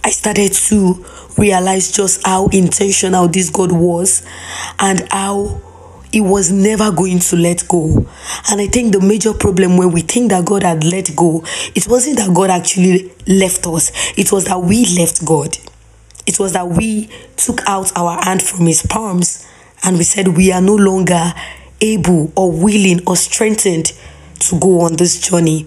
I 0.05 0.11
started 0.11 0.53
to 0.53 1.05
realize 1.39 1.93
just 1.93 2.27
how 2.27 2.49
intentional 2.49 3.29
this 3.29 3.51
God 3.51 3.73
was 3.73 4.27
and 4.79 5.07
how 5.11 5.61
he 6.13 6.21
was 6.21 6.53
never 6.53 6.93
going 6.93 7.19
to 7.19 7.37
let 7.37 7.67
go. 7.69 8.07
And 8.51 8.61
I 8.61 8.67
think 8.67 8.93
the 8.93 9.01
major 9.01 9.33
problem 9.33 9.77
when 9.77 9.93
we 9.93 10.03
think 10.03 10.31
that 10.31 10.45
God 10.45 10.63
had 10.63 10.85
let 10.85 11.15
go, 11.17 11.43
it 11.75 11.89
wasn't 11.89 12.19
that 12.19 12.35
God 12.35 12.51
actually 12.51 13.13
left 13.27 13.67
us, 13.67 13.91
it 14.19 14.31
was 14.31 14.45
that 14.45 14.61
we 14.61 14.85
left 14.97 15.25
God. 15.25 15.57
It 16.27 16.39
was 16.39 16.53
that 16.53 16.69
we 16.69 17.09
took 17.37 17.61
out 17.67 17.91
our 17.97 18.23
hand 18.23 18.43
from 18.43 18.67
his 18.67 18.85
palms 18.87 19.49
and 19.83 19.97
we 19.97 20.05
said, 20.05 20.29
We 20.29 20.53
are 20.53 20.61
no 20.61 20.77
longer 20.77 21.33
able 21.83 22.33
or 22.37 22.51
willing 22.51 23.01
or 23.07 23.17
strengthened 23.17 23.93
to 24.41 24.59
go 24.59 24.81
on 24.81 24.97
this 24.97 25.21
journey. 25.21 25.67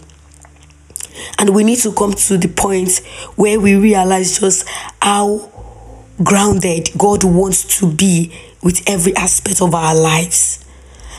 And 1.37 1.51
we 1.51 1.63
need 1.63 1.79
to 1.79 1.93
come 1.93 2.13
to 2.13 2.37
the 2.37 2.47
point 2.47 2.97
where 3.35 3.59
we 3.59 3.75
realize 3.75 4.39
just 4.39 4.67
how 5.01 5.51
grounded 6.23 6.89
God 6.97 7.23
wants 7.23 7.79
to 7.79 7.91
be 7.91 8.33
with 8.63 8.81
every 8.89 9.15
aspect 9.15 9.61
of 9.61 9.75
our 9.75 9.95
lives. 9.95 10.65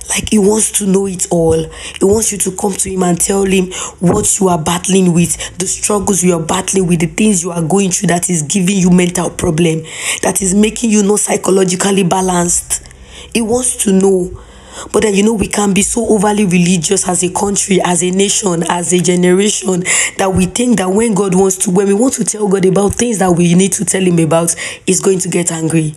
Like 0.09 0.31
he 0.31 0.38
wants 0.38 0.71
to 0.79 0.87
know 0.87 1.07
it 1.07 1.26
all. 1.31 1.62
He 1.99 2.05
wants 2.05 2.31
you 2.33 2.38
to 2.38 2.53
come 2.53 2.73
to 2.73 2.91
him 2.91 3.03
and 3.03 3.21
tell 3.21 3.45
him 3.45 3.73
what 3.99 4.38
you 4.38 4.49
are 4.49 4.62
battling 4.62 5.12
with, 5.12 5.59
the 5.59 5.67
struggles 5.67 6.23
you 6.23 6.35
are 6.35 6.43
battling 6.43 6.87
with, 6.87 7.00
the 7.00 7.07
things 7.07 7.43
you 7.43 7.50
are 7.50 7.62
going 7.62 7.91
through 7.91 8.09
that 8.09 8.31
is 8.31 8.43
giving 8.43 8.76
you 8.76 8.91
mental 8.91 9.31
problem, 9.31 9.83
that 10.23 10.41
is 10.43 10.55
making 10.55 10.91
you 10.91 11.03
not 11.03 11.21
psychologically 11.21 12.05
balanced. 12.05 12.87
He 13.35 13.43
wants 13.43 13.76
to 13.85 13.93
know. 13.93 14.43
But 14.92 15.02
then, 15.02 15.14
you 15.14 15.23
know, 15.23 15.35
we 15.35 15.49
can 15.49 15.73
be 15.73 15.83
so 15.83 16.06
overly 16.09 16.45
religious 16.45 17.09
as 17.09 17.23
a 17.23 17.30
country, 17.30 17.80
as 17.83 18.02
a 18.02 18.11
nation, 18.11 18.62
as 18.68 18.92
a 18.92 19.00
generation 19.00 19.80
that 20.18 20.33
we 20.35 20.47
think 20.47 20.78
that 20.78 20.90
when 20.90 21.14
God 21.14 21.35
wants 21.35 21.56
to, 21.59 21.71
when 21.71 21.87
we 21.87 21.95
want 21.95 22.14
to 22.14 22.25
tell 22.25 22.49
God 22.49 22.64
about 22.64 22.95
things 22.95 23.18
that 23.18 23.30
we 23.33 23.54
need 23.54 23.73
to 23.73 23.85
tell 23.85 24.02
Him 24.02 24.18
about, 24.18 24.54
He's 24.87 25.00
going 25.00 25.18
to 25.21 25.28
get 25.28 25.50
angry. 25.50 25.95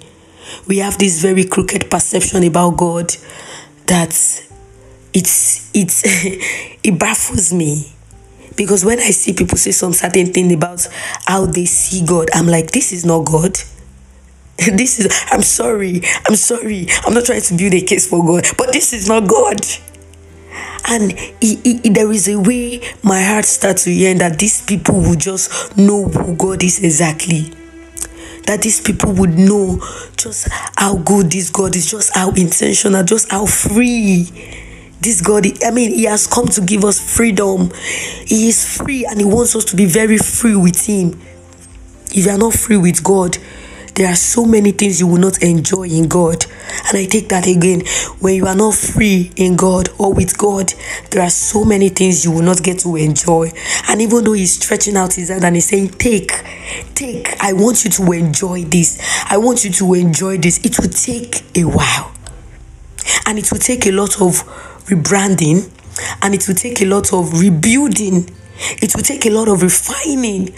We 0.67 0.77
have 0.79 0.98
this 0.98 1.21
very 1.21 1.43
crooked 1.43 1.91
perception 1.91 2.43
about 2.43 2.77
God 2.77 3.15
that 3.86 4.12
it's 5.13 5.69
it's 5.74 6.03
it 6.83 7.00
baffles 7.00 7.51
me 7.53 7.91
because 8.55 8.83
when 8.83 9.00
I 9.00 9.12
see 9.12 9.33
people 9.33 9.57
say 9.57 9.71
some 9.71 9.93
certain 9.93 10.33
thing 10.33 10.53
about 10.53 10.88
how 11.25 11.45
they 11.45 11.65
see 11.65 12.05
God, 12.05 12.29
I'm 12.33 12.48
like, 12.48 12.71
this 12.71 12.91
is 12.91 13.05
not 13.05 13.25
God. 13.25 13.57
This 14.80 15.00
is 15.00 15.25
I'm 15.32 15.42
sorry, 15.42 16.01
I'm 16.28 16.36
sorry. 16.36 16.88
I'm 17.06 17.13
not 17.13 17.25
trying 17.25 17.42
to 17.42 17.58
build 17.58 17.74
a 17.74 17.82
case 17.82 18.08
for 18.10 18.25
God, 18.25 18.46
but 18.58 18.74
this 18.74 18.94
is 18.94 19.08
not 19.08 19.28
God. 19.28 19.60
And 20.89 21.12
there 21.12 22.12
is 22.12 22.28
a 22.28 22.39
way 22.39 22.82
my 23.04 23.22
heart 23.22 23.46
starts 23.46 23.84
to 23.84 23.92
yearn 23.92 24.18
that 24.20 24.39
these 24.39 24.66
people 24.66 24.96
will 24.96 25.16
just 25.16 25.78
know 25.78 26.06
who 26.06 26.36
God 26.36 26.63
is 26.63 26.84
exactly 26.84 27.54
that 28.46 28.63
these 28.63 28.82
people 28.82 29.13
would 29.13 29.38
know 29.38 29.78
just 30.18 30.48
how 30.75 30.98
good 30.98 31.32
this 31.32 31.51
God 31.51 31.75
is, 31.75 31.92
just 31.92 32.16
how 32.16 32.32
intentional, 32.32 33.04
just 33.04 33.32
how 33.32 33.46
free 33.46 34.24
this 35.01 35.22
God, 35.22 35.46
I 35.63 35.70
mean, 35.70 35.92
He 35.92 36.06
has 36.06 36.25
come 36.25 36.48
to 36.48 36.62
give 36.62 36.84
us 36.84 37.00
freedom. 37.00 37.70
He 38.25 38.50
is 38.50 38.78
free 38.78 39.06
and 39.06 39.20
He 39.20 39.25
wants 39.25 39.56
us 39.56 39.66
to 39.66 39.75
be 39.75 39.86
very 39.86 40.18
free 40.18 40.56
with 40.56 40.86
Him. 40.86 41.20
If 42.12 42.25
you 42.25 42.32
are 42.32 42.38
not 42.38 42.54
free 42.54 42.78
with 42.78 43.04
God, 43.04 43.38
there 44.00 44.08
are 44.08 44.15
so 44.15 44.46
many 44.46 44.72
things 44.72 45.01
you 45.01 45.08
will 45.08 45.20
not 45.20 45.44
enjoy 45.44 45.84
in 45.84 46.08
God. 46.08 46.46
And 46.88 46.98
I 46.98 47.03
take 47.03 47.27
that 47.27 47.46
again. 47.46 47.82
When 48.22 48.34
you 48.34 48.46
are 48.46 48.56
not 48.56 48.74
free 48.74 49.29
in 49.36 49.58
God 49.58 49.89
or 50.00 50.13
with 50.13 50.38
God, 50.38 50.72
there 51.12 51.22
are 51.22 51.29
so 51.29 51.65
many 51.65 51.89
things 51.89 52.24
you 52.24 52.32
will 52.32 52.41
not 52.41 52.63
get 52.63 52.79
to 52.79 52.96
enjoy. 52.96 53.51
And 53.89 54.01
even 54.01 54.24
though 54.24 54.32
He's 54.32 54.53
stretching 54.53 54.96
out 54.96 55.15
His 55.15 55.27
hand 55.27 55.44
and 55.44 55.53
He's 55.53 55.68
saying, 55.68 55.89
Take, 55.89 56.32
take, 56.96 57.27
I 57.41 57.51
want 57.51 57.84
you 57.84 57.91
to 57.91 58.12
enjoy 58.13 58.63
this. 58.63 59.01
I 59.29 59.36
want 59.36 59.65
you 59.65 59.72
to 59.72 59.94
enjoy 59.96 60.38
this. 60.38 60.65
It 60.65 60.79
will 60.79 60.91
take 60.91 61.44
a 61.58 61.65
while. 61.65 62.13
And 63.25 63.38
it 63.38 63.51
will 63.51 63.60
take 63.60 63.86
a 63.86 63.91
lot 63.91 64.22
of 64.22 64.44
rebranding 64.86 65.70
and 66.22 66.34
it 66.34 66.48
will 66.48 66.56
take 66.56 66.82
a 66.82 66.86
lot 66.86 67.12
of 67.12 67.38
rebuilding. 67.38 68.34
It 68.82 68.96
will 68.96 69.03
take 69.03 69.25
a 69.25 69.29
lot 69.29 69.50
of 69.50 69.62
refining 69.62 70.53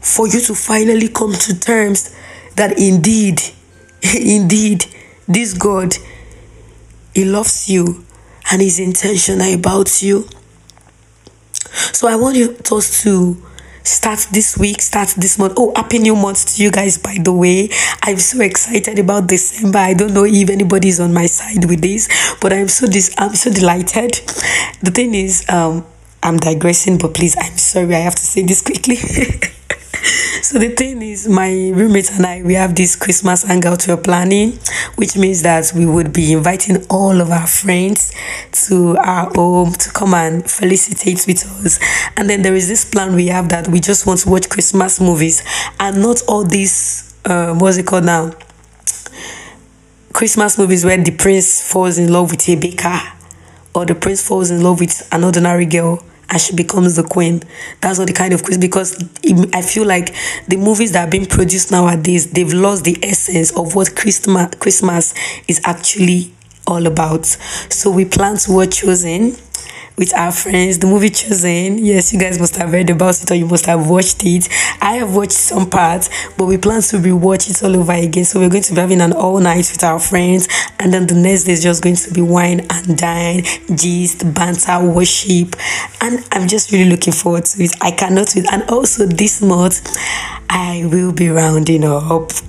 for 0.00 0.26
you 0.26 0.40
to 0.40 0.54
finally 0.56 1.06
come 1.06 1.32
to 1.32 1.60
terms 1.60 2.12
that 2.56 2.78
indeed, 2.78 3.40
indeed, 4.02 4.86
this 5.28 5.54
God, 5.54 5.94
He 7.14 7.24
loves 7.24 7.68
you 7.68 8.04
and 8.50 8.60
is 8.60 8.78
intentional 8.78 9.54
about 9.54 10.02
you. 10.02 10.28
So 11.92 12.08
I 12.08 12.16
want 12.16 12.36
you 12.36 12.56
us 12.70 13.02
to 13.02 13.36
start 13.84 14.26
this 14.32 14.56
week, 14.58 14.80
start 14.82 15.08
this 15.16 15.38
month. 15.38 15.54
Oh, 15.56 15.72
happy 15.74 15.98
new 15.98 16.14
month 16.14 16.54
to 16.54 16.62
you 16.62 16.70
guys, 16.70 16.98
by 16.98 17.16
the 17.22 17.32
way. 17.32 17.68
I'm 18.02 18.18
so 18.18 18.40
excited 18.40 18.98
about 18.98 19.26
December. 19.26 19.78
I 19.78 19.94
don't 19.94 20.14
know 20.14 20.24
if 20.24 20.50
anybody's 20.50 21.00
on 21.00 21.12
my 21.12 21.26
side 21.26 21.64
with 21.64 21.80
this, 21.80 22.08
but 22.40 22.52
I'm 22.52 22.68
so 22.68 22.86
dis- 22.86 23.14
I'm 23.18 23.34
so 23.34 23.50
delighted. 23.50 24.12
The 24.82 24.90
thing 24.92 25.14
is, 25.14 25.48
um, 25.48 25.84
I'm 26.22 26.36
digressing, 26.36 26.98
but 26.98 27.14
please, 27.14 27.36
I'm 27.38 27.56
sorry, 27.56 27.94
I 27.96 28.00
have 28.00 28.14
to 28.14 28.22
say 28.22 28.42
this 28.42 28.62
quickly. 28.62 28.98
so 30.42 30.58
the 30.58 30.70
thing 30.70 31.00
is, 31.00 31.28
my 31.28 31.70
roommate 31.74 32.10
and 32.10 32.26
I, 32.26 32.42
we 32.42 32.54
have 32.54 32.74
this 32.74 32.96
Christmas 32.96 33.44
hangout 33.44 33.86
we're 33.86 33.96
planning, 33.96 34.58
which 34.96 35.16
means 35.16 35.42
that 35.42 35.72
we 35.76 35.86
would 35.86 36.12
be 36.12 36.32
inviting 36.32 36.84
all 36.90 37.20
of 37.20 37.30
our 37.30 37.46
friends 37.46 38.12
to 38.66 38.96
our 38.96 39.30
home 39.32 39.72
to 39.74 39.90
come 39.92 40.14
and 40.14 40.50
felicitate 40.50 41.24
with 41.28 41.44
us. 41.64 41.78
And 42.16 42.28
then 42.28 42.42
there 42.42 42.54
is 42.54 42.66
this 42.66 42.84
plan 42.84 43.14
we 43.14 43.28
have 43.28 43.48
that 43.50 43.68
we 43.68 43.78
just 43.78 44.04
want 44.04 44.20
to 44.20 44.30
watch 44.30 44.48
Christmas 44.48 45.00
movies 45.00 45.42
and 45.78 46.02
not 46.02 46.20
all 46.26 46.44
these, 46.44 47.14
uh, 47.24 47.54
what's 47.54 47.76
it 47.76 47.86
called 47.86 48.04
now? 48.04 48.32
Christmas 50.12 50.58
movies 50.58 50.84
where 50.84 50.96
the 50.96 51.12
prince 51.12 51.70
falls 51.72 51.98
in 51.98 52.12
love 52.12 52.32
with 52.32 52.48
a 52.48 52.56
baker 52.56 52.98
or 53.72 53.86
the 53.86 53.94
prince 53.94 54.26
falls 54.26 54.50
in 54.50 54.62
love 54.62 54.80
with 54.80 55.08
an 55.12 55.22
ordinary 55.22 55.64
girl 55.64 56.04
and 56.32 56.40
she 56.40 56.56
becomes 56.56 56.96
the 56.96 57.02
queen. 57.02 57.42
That's 57.82 57.98
not 57.98 58.08
the 58.08 58.14
kind 58.14 58.32
of 58.32 58.42
quiz 58.42 58.56
because 58.56 58.96
I 59.52 59.60
feel 59.60 59.86
like 59.86 60.14
the 60.48 60.56
movies 60.56 60.92
that 60.92 61.06
are 61.06 61.10
being 61.10 61.26
produced 61.26 61.70
nowadays 61.70 62.32
they've 62.32 62.52
lost 62.52 62.84
the 62.84 62.98
essence 63.02 63.54
of 63.56 63.74
what 63.74 63.94
Christmas 63.94 64.54
Christmas 64.58 65.14
is 65.46 65.60
actually 65.64 66.32
all 66.66 66.86
about. 66.86 67.26
So 67.26 67.90
we 67.90 68.06
plan 68.06 68.38
to 68.38 68.52
watch 68.52 68.78
Chosen 68.80 69.36
with 69.96 70.14
our 70.14 70.32
friends. 70.32 70.78
The 70.78 70.86
movie 70.86 71.10
Chosen, 71.10 71.78
yes, 71.78 72.12
you 72.12 72.18
guys 72.18 72.38
must 72.38 72.56
have 72.56 72.70
heard 72.70 72.90
about 72.90 73.22
it 73.22 73.30
or 73.30 73.34
you 73.34 73.46
must 73.46 73.66
have 73.66 73.88
watched 73.88 74.24
it. 74.24 74.48
I 74.80 74.94
have 74.96 75.14
watched 75.14 75.32
some 75.32 75.68
parts, 75.68 76.08
but 76.36 76.46
we 76.46 76.58
plan 76.58 76.82
to 76.82 76.96
rewatch 76.96 77.50
it 77.50 77.62
all 77.62 77.76
over 77.76 77.92
again. 77.92 78.24
So 78.24 78.40
we're 78.40 78.48
going 78.48 78.62
to 78.64 78.74
be 78.74 78.80
having 78.80 79.00
an 79.00 79.12
all 79.12 79.38
night 79.38 79.70
with 79.70 79.84
our 79.84 79.98
friends, 79.98 80.48
and 80.78 80.92
then 80.92 81.06
the 81.06 81.14
next 81.14 81.44
day 81.44 81.52
is 81.52 81.62
just 81.62 81.82
going 81.82 81.96
to 81.96 82.12
be 82.12 82.20
wine 82.20 82.60
and 82.70 82.96
dine, 82.96 83.42
gist, 83.76 84.34
banter, 84.34 84.80
worship, 84.80 85.54
and 86.00 86.24
I'm 86.32 86.48
just 86.48 86.72
really 86.72 86.90
looking 86.90 87.12
forward 87.12 87.44
to 87.46 87.62
it. 87.62 87.72
I 87.80 87.90
cannot 87.90 88.32
wait. 88.34 88.46
And 88.52 88.62
also 88.70 89.06
this 89.06 89.42
month, 89.42 89.96
I 90.48 90.84
will 90.90 91.12
be 91.12 91.28
rounding 91.28 91.84
up. 91.84 92.30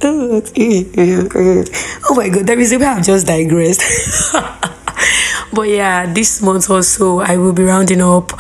Oh 2.05 2.15
my 2.15 2.29
god, 2.29 2.45
there 2.47 2.59
is 2.59 2.71
a 2.73 2.79
way 2.79 2.85
I've 2.85 3.05
just 3.05 3.27
digressed. 3.27 3.81
But 5.53 5.69
yeah, 5.69 6.11
this 6.11 6.41
month 6.41 6.69
also 6.71 7.19
I 7.19 7.37
will 7.37 7.53
be 7.53 7.63
rounding 7.63 8.01
up 8.01 8.31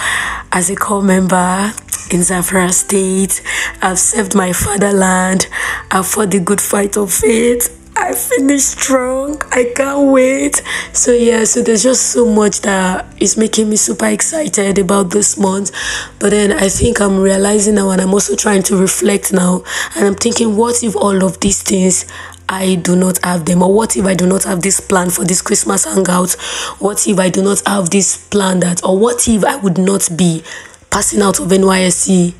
as 0.51 0.71
a 0.71 0.75
corps 0.75 1.03
member 1.03 1.71
in 2.09 2.21
Zamfara 2.21 2.71
State. 2.73 3.43
I've 3.83 3.99
served 3.99 4.33
my 4.33 4.51
fatherland. 4.51 5.47
I've 5.91 6.07
fought 6.07 6.31
the 6.31 6.39
good 6.39 6.59
fight 6.59 6.97
of 6.97 7.13
faith. 7.13 7.79
I 7.95 8.13
finished 8.13 8.79
strong. 8.79 9.39
I 9.51 9.71
can't 9.75 10.11
wait. 10.11 10.63
So 10.93 11.11
yeah, 11.11 11.43
so 11.43 11.61
there's 11.61 11.83
just 11.83 12.11
so 12.11 12.25
much 12.25 12.61
that 12.61 13.05
is 13.21 13.37
making 13.37 13.69
me 13.69 13.75
super 13.75 14.07
excited 14.07 14.79
about 14.79 15.11
this 15.11 15.37
month. 15.37 15.71
But 16.19 16.31
then 16.31 16.51
I 16.51 16.67
think 16.67 16.99
I'm 16.99 17.19
realizing 17.19 17.75
now 17.75 17.91
and 17.91 18.01
I'm 18.01 18.13
also 18.13 18.35
trying 18.35 18.63
to 18.63 18.75
reflect 18.75 19.31
now 19.31 19.63
and 19.95 20.07
I'm 20.07 20.15
thinking 20.15 20.57
what 20.57 20.83
if 20.83 20.95
all 20.95 21.23
of 21.23 21.39
these 21.41 21.61
things 21.61 22.05
I 22.49 22.75
do 22.75 22.95
not 22.95 23.23
have 23.23 23.45
them? 23.45 23.63
Or 23.63 23.73
what 23.73 23.95
if 23.97 24.05
I 24.05 24.13
do 24.13 24.27
not 24.27 24.43
have 24.43 24.61
this 24.61 24.79
plan 24.79 25.09
for 25.09 25.23
this 25.23 25.41
Christmas 25.41 25.85
hangout? 25.85 26.31
What 26.79 27.07
if 27.07 27.19
I 27.19 27.29
do 27.29 27.41
not 27.43 27.61
have 27.65 27.89
this 27.89 28.27
plan 28.27 28.59
that? 28.59 28.83
Or 28.83 28.97
what 28.97 29.27
if 29.27 29.43
I 29.43 29.55
would 29.55 29.77
not 29.77 30.09
be 30.15 30.43
passing 30.89 31.21
out 31.21 31.39
of 31.39 31.47
NYSC 31.47 32.33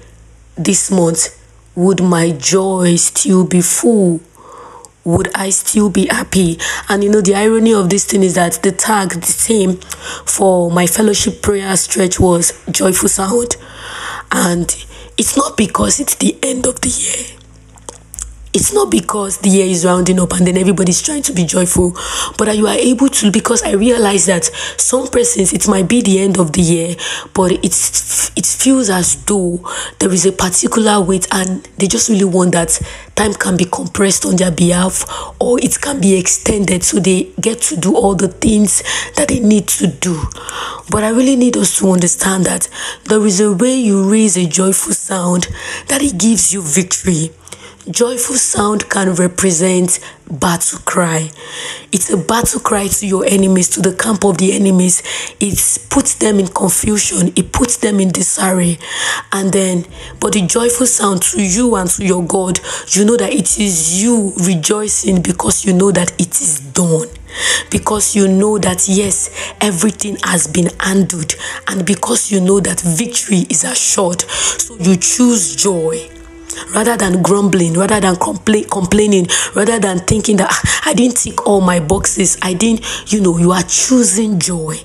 this 0.55 0.91
month? 0.91 1.39
Would 1.75 2.03
my 2.03 2.31
joy 2.31 2.95
still 2.97 3.45
be 3.45 3.61
full? 3.61 4.21
Would 5.05 5.29
I 5.35 5.49
still 5.49 5.89
be 5.89 6.07
happy? 6.07 6.59
And 6.87 7.03
you 7.03 7.09
know, 7.09 7.21
the 7.21 7.35
irony 7.35 7.73
of 7.73 7.89
this 7.89 8.05
thing 8.05 8.23
is 8.23 8.35
that 8.35 8.59
the 8.63 8.71
tag, 8.71 9.09
the 9.09 9.25
same 9.25 9.77
for 10.25 10.71
my 10.71 10.87
fellowship 10.87 11.41
prayer 11.41 11.75
stretch 11.75 12.19
was 12.19 12.53
joyful 12.69 13.09
sound. 13.09 13.57
And 14.31 14.73
it's 15.17 15.35
not 15.35 15.57
because 15.57 15.99
it's 15.99 16.15
the 16.15 16.37
end 16.41 16.67
of 16.67 16.81
the 16.81 16.89
year 16.89 17.39
it's 18.53 18.71
not 18.71 18.91
because 18.91 19.39
the 19.39 19.49
year 19.49 19.65
is 19.65 19.83
rounding 19.83 20.19
up 20.19 20.31
and 20.33 20.45
then 20.45 20.57
everybody's 20.57 21.01
trying 21.01 21.23
to 21.23 21.33
be 21.33 21.43
joyful, 21.43 21.91
but 22.37 22.45
that 22.45 22.57
you 22.57 22.67
are 22.67 22.75
able 22.75 23.07
to 23.09 23.31
because 23.31 23.63
I 23.63 23.71
realize 23.71 24.27
that 24.27 24.45
some 24.77 25.07
persons 25.07 25.53
it 25.53 25.67
might 25.67 25.87
be 25.87 26.01
the 26.01 26.19
end 26.19 26.37
of 26.37 26.53
the 26.53 26.61
year, 26.61 26.95
but 27.33 27.51
it's 27.63 28.31
it 28.37 28.45
feels 28.45 28.89
as 28.89 29.23
though 29.25 29.59
there 29.99 30.11
is 30.11 30.25
a 30.25 30.31
particular 30.31 31.01
weight 31.01 31.27
and 31.31 31.63
they 31.77 31.87
just 31.87 32.09
really 32.09 32.25
want 32.25 32.51
that 32.51 32.79
time 33.15 33.33
can 33.33 33.57
be 33.57 33.65
compressed 33.65 34.25
on 34.25 34.35
their 34.35 34.51
behalf 34.51 35.03
or 35.39 35.59
it 35.59 35.79
can 35.81 35.99
be 35.99 36.15
extended 36.15 36.83
so 36.83 36.99
they 36.99 37.31
get 37.41 37.59
to 37.61 37.75
do 37.75 37.95
all 37.95 38.15
the 38.15 38.27
things 38.27 38.83
that 39.15 39.29
they 39.29 39.39
need 39.39 39.67
to 39.67 39.87
do. 39.87 40.21
But 40.89 41.03
I 41.03 41.09
really 41.09 41.35
need 41.35 41.57
us 41.57 41.79
to 41.79 41.91
understand 41.91 42.45
that 42.45 42.69
there 43.05 43.25
is 43.25 43.39
a 43.39 43.51
way 43.51 43.73
you 43.75 44.09
raise 44.09 44.37
a 44.37 44.45
joyful 44.45 44.93
sound 44.93 45.47
that 45.87 46.01
it 46.01 46.19
gives 46.19 46.53
you 46.53 46.61
victory 46.61 47.31
Joyful 47.91 48.37
sound 48.37 48.89
can 48.89 49.13
represent 49.15 49.99
battle 50.31 50.79
cry. 50.85 51.29
It's 51.91 52.09
a 52.09 52.15
battle 52.15 52.61
cry 52.61 52.87
to 52.87 53.05
your 53.05 53.25
enemies, 53.25 53.67
to 53.71 53.81
the 53.81 53.93
camp 53.93 54.23
of 54.23 54.37
the 54.37 54.53
enemies. 54.53 55.03
It 55.41 55.59
puts 55.89 56.15
them 56.15 56.39
in 56.39 56.47
confusion, 56.47 57.33
it 57.35 57.51
puts 57.51 57.75
them 57.75 57.99
in 57.99 58.13
disarray. 58.13 58.77
And 59.33 59.51
then, 59.51 59.85
but 60.21 60.31
the 60.31 60.47
joyful 60.47 60.87
sound 60.87 61.23
to 61.23 61.43
you 61.43 61.75
and 61.75 61.89
to 61.89 62.05
your 62.05 62.25
God, 62.25 62.61
you 62.87 63.03
know 63.03 63.17
that 63.17 63.33
it 63.33 63.59
is 63.59 64.01
you 64.01 64.31
rejoicing 64.47 65.21
because 65.21 65.65
you 65.65 65.73
know 65.73 65.91
that 65.91 66.13
it 66.13 66.39
is 66.39 66.61
done. 66.61 67.09
Because 67.69 68.15
you 68.15 68.29
know 68.29 68.59
that 68.59 68.87
yes, 68.87 69.29
everything 69.59 70.15
has 70.23 70.47
been 70.47 70.69
handled, 70.79 71.35
and 71.67 71.85
because 71.85 72.31
you 72.31 72.39
know 72.39 72.61
that 72.61 72.79
victory 72.79 73.39
is 73.49 73.65
assured, 73.65 74.21
so 74.21 74.77
you 74.77 74.95
choose 74.95 75.55
joy 75.55 76.12
rather 76.73 76.97
than 76.97 77.21
grumbling, 77.21 77.73
rather 77.73 77.99
than 77.99 78.15
compla- 78.15 78.69
complaining, 78.69 79.27
rather 79.55 79.79
than 79.79 79.99
thinking 79.99 80.37
that 80.37 80.47
ah, 80.49 80.81
I 80.85 80.93
didn't 80.93 81.17
tick 81.17 81.45
all 81.47 81.61
my 81.61 81.79
boxes, 81.79 82.37
I 82.41 82.53
didn't, 82.53 82.85
you 83.11 83.21
know, 83.21 83.37
you 83.37 83.51
are 83.51 83.63
choosing 83.63 84.39
joy 84.39 84.77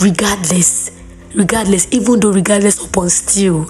regardless. 0.00 0.90
Regardless, 1.34 1.92
even 1.92 2.20
though 2.20 2.30
regardless 2.32 2.84
upon 2.86 3.10
still, 3.10 3.68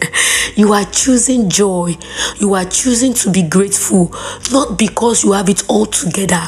you 0.54 0.72
are 0.72 0.84
choosing 0.84 1.50
joy. 1.50 1.96
You 2.38 2.54
are 2.54 2.64
choosing 2.64 3.14
to 3.14 3.32
be 3.32 3.42
grateful, 3.42 4.14
not 4.52 4.78
because 4.78 5.24
you 5.24 5.32
have 5.32 5.48
it 5.48 5.68
all 5.68 5.86
together, 5.86 6.40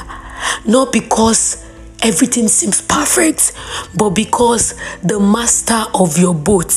not 0.64 0.92
because 0.92 1.61
everything 2.02 2.48
seems 2.48 2.82
perfect, 2.82 3.52
but 3.96 4.10
because 4.10 4.74
the 5.02 5.18
master 5.18 5.84
of 5.94 6.18
your 6.18 6.34
boat, 6.34 6.68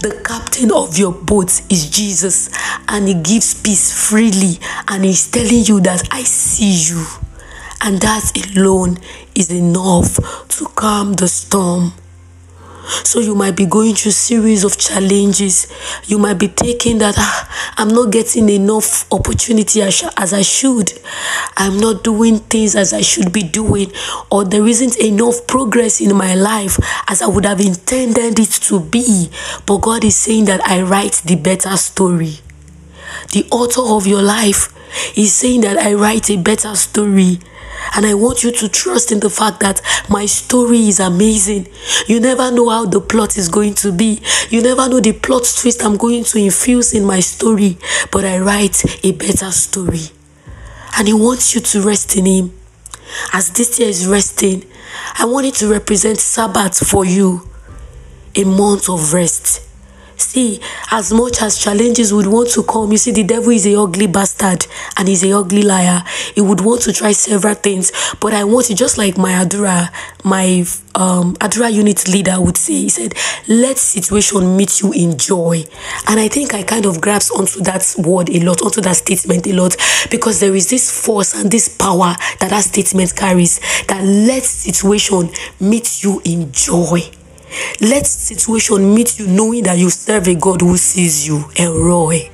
the 0.00 0.20
captain 0.24 0.72
of 0.72 0.96
your 0.96 1.12
boat 1.12 1.60
is 1.70 1.90
Jesus, 1.90 2.50
and 2.88 3.08
he 3.08 3.14
gives 3.14 3.60
peace 3.60 4.08
freely, 4.08 4.58
and 4.88 5.04
he's 5.04 5.30
telling 5.30 5.64
you 5.64 5.80
that 5.80 6.08
I 6.12 6.22
see 6.22 6.92
you, 6.94 7.04
and 7.82 8.00
that 8.00 8.56
alone 8.56 8.98
is 9.34 9.50
enough 9.50 10.16
to 10.48 10.66
calm 10.74 11.14
the 11.14 11.28
storm. 11.28 11.92
So 13.04 13.20
you 13.20 13.34
might 13.34 13.56
be 13.56 13.66
going 13.66 13.94
through 13.94 14.12
series 14.12 14.64
of 14.64 14.78
challenges. 14.78 15.66
You 16.06 16.18
might 16.18 16.38
be 16.38 16.48
thinking 16.48 16.98
that 16.98 17.14
ah, 17.18 17.74
I'm 17.76 17.88
not 17.88 18.10
getting 18.10 18.48
enough 18.48 19.10
opportunity 19.12 19.82
as, 19.82 20.04
as 20.16 20.32
I 20.32 20.42
should. 20.42 20.92
I'm 21.56 21.78
not 21.78 22.04
doing 22.04 22.38
things 22.38 22.76
as 22.76 22.92
I 22.92 23.00
should 23.00 23.32
be 23.32 23.42
doing, 23.42 23.92
or 24.30 24.44
there 24.44 24.66
isn't 24.66 24.98
enough 24.98 25.46
progress 25.46 26.00
in 26.00 26.16
my 26.16 26.34
life 26.34 26.78
as 27.08 27.22
I 27.22 27.26
would 27.26 27.44
have 27.44 27.60
intended 27.60 28.38
it 28.38 28.50
to 28.50 28.80
be. 28.80 29.30
But 29.66 29.78
God 29.78 30.04
is 30.04 30.16
saying 30.16 30.46
that 30.46 30.60
I 30.66 30.82
write 30.82 31.22
the 31.24 31.36
better 31.36 31.76
story. 31.76 32.38
The 33.32 33.46
author 33.50 33.82
of 33.82 34.06
your 34.06 34.22
life 34.22 34.72
is 35.16 35.34
saying 35.34 35.62
that 35.62 35.76
I 35.78 35.94
write 35.94 36.30
a 36.30 36.36
better 36.36 36.74
story. 36.74 37.38
And 37.94 38.04
I 38.04 38.14
want 38.14 38.42
you 38.42 38.50
to 38.52 38.68
trust 38.68 39.12
in 39.12 39.20
the 39.20 39.30
fact 39.30 39.60
that 39.60 39.80
my 40.08 40.26
story 40.26 40.88
is 40.88 41.00
amazing. 41.00 41.68
You 42.06 42.20
never 42.20 42.50
know 42.50 42.68
how 42.68 42.86
the 42.86 43.00
plot 43.00 43.36
is 43.38 43.48
going 43.48 43.74
to 43.74 43.92
be. 43.92 44.20
You 44.50 44.62
never 44.62 44.88
know 44.88 45.00
the 45.00 45.12
plot 45.12 45.44
twist 45.58 45.82
I'm 45.84 45.96
going 45.96 46.24
to 46.24 46.38
infuse 46.38 46.92
in 46.92 47.04
my 47.04 47.20
story. 47.20 47.78
But 48.10 48.24
I 48.24 48.38
write 48.38 49.04
a 49.04 49.12
better 49.12 49.50
story. 49.50 50.10
And 50.98 51.08
He 51.08 51.14
wants 51.14 51.54
you 51.54 51.60
to 51.60 51.82
rest 51.82 52.16
in 52.16 52.26
Him. 52.26 52.58
As 53.32 53.50
this 53.50 53.78
year 53.78 53.88
is 53.88 54.06
resting, 54.06 54.64
I 55.18 55.24
want 55.24 55.46
it 55.46 55.54
to 55.56 55.70
represent 55.70 56.18
Sabbath 56.18 56.86
for 56.86 57.04
you 57.04 57.48
a 58.34 58.44
month 58.44 58.88
of 58.88 59.12
rest. 59.12 59.67
See, 60.18 60.60
as 60.90 61.12
much 61.12 61.40
as 61.42 61.58
challenges 61.58 62.12
would 62.12 62.26
want 62.26 62.50
to 62.50 62.64
come, 62.64 62.90
you 62.90 62.98
see, 62.98 63.12
the 63.12 63.22
devil 63.22 63.50
is 63.50 63.66
a 63.66 63.78
ugly 63.78 64.08
bastard 64.08 64.66
and 64.96 65.06
he's 65.08 65.22
a 65.24 65.32
ugly 65.32 65.62
liar. 65.62 66.02
He 66.34 66.40
would 66.40 66.60
want 66.60 66.82
to 66.82 66.92
try 66.92 67.12
several 67.12 67.54
things, 67.54 67.92
but 68.20 68.34
I 68.34 68.42
want 68.44 68.68
it 68.70 68.74
just 68.74 68.98
like 68.98 69.16
my 69.16 69.32
Adura, 69.44 69.90
my 70.24 70.64
um 70.96 71.34
Adura 71.36 71.72
unit 71.72 72.08
leader 72.08 72.40
would 72.40 72.56
say. 72.56 72.74
He 72.74 72.88
said, 72.88 73.14
"Let 73.46 73.78
situation 73.78 74.56
meet 74.56 74.80
you 74.80 74.92
in 74.92 75.16
joy," 75.16 75.64
and 76.08 76.18
I 76.18 76.28
think 76.28 76.52
I 76.52 76.64
kind 76.64 76.84
of 76.84 77.00
grasp 77.00 77.32
onto 77.34 77.60
that 77.60 77.94
word 77.98 78.28
a 78.30 78.40
lot, 78.40 78.60
onto 78.62 78.80
that 78.80 78.96
statement 78.96 79.46
a 79.46 79.52
lot, 79.52 79.76
because 80.10 80.40
there 80.40 80.54
is 80.54 80.68
this 80.68 80.90
force 80.90 81.32
and 81.34 81.50
this 81.50 81.68
power 81.68 82.16
that 82.40 82.50
that 82.50 82.64
statement 82.64 83.14
carries. 83.14 83.60
That 83.86 84.02
let 84.04 84.44
situation 84.44 85.30
meet 85.60 86.02
you 86.02 86.20
in 86.24 86.50
joy. 86.52 87.08
Let 87.80 88.06
situation 88.06 88.94
meet 88.94 89.18
you 89.18 89.26
knowing 89.26 89.64
that 89.64 89.78
you 89.78 89.90
serve 89.90 90.28
a 90.28 90.34
God 90.34 90.60
who 90.60 90.76
sees 90.76 91.26
you. 91.26 91.44
El 91.56 91.74
Roi. 91.78 92.30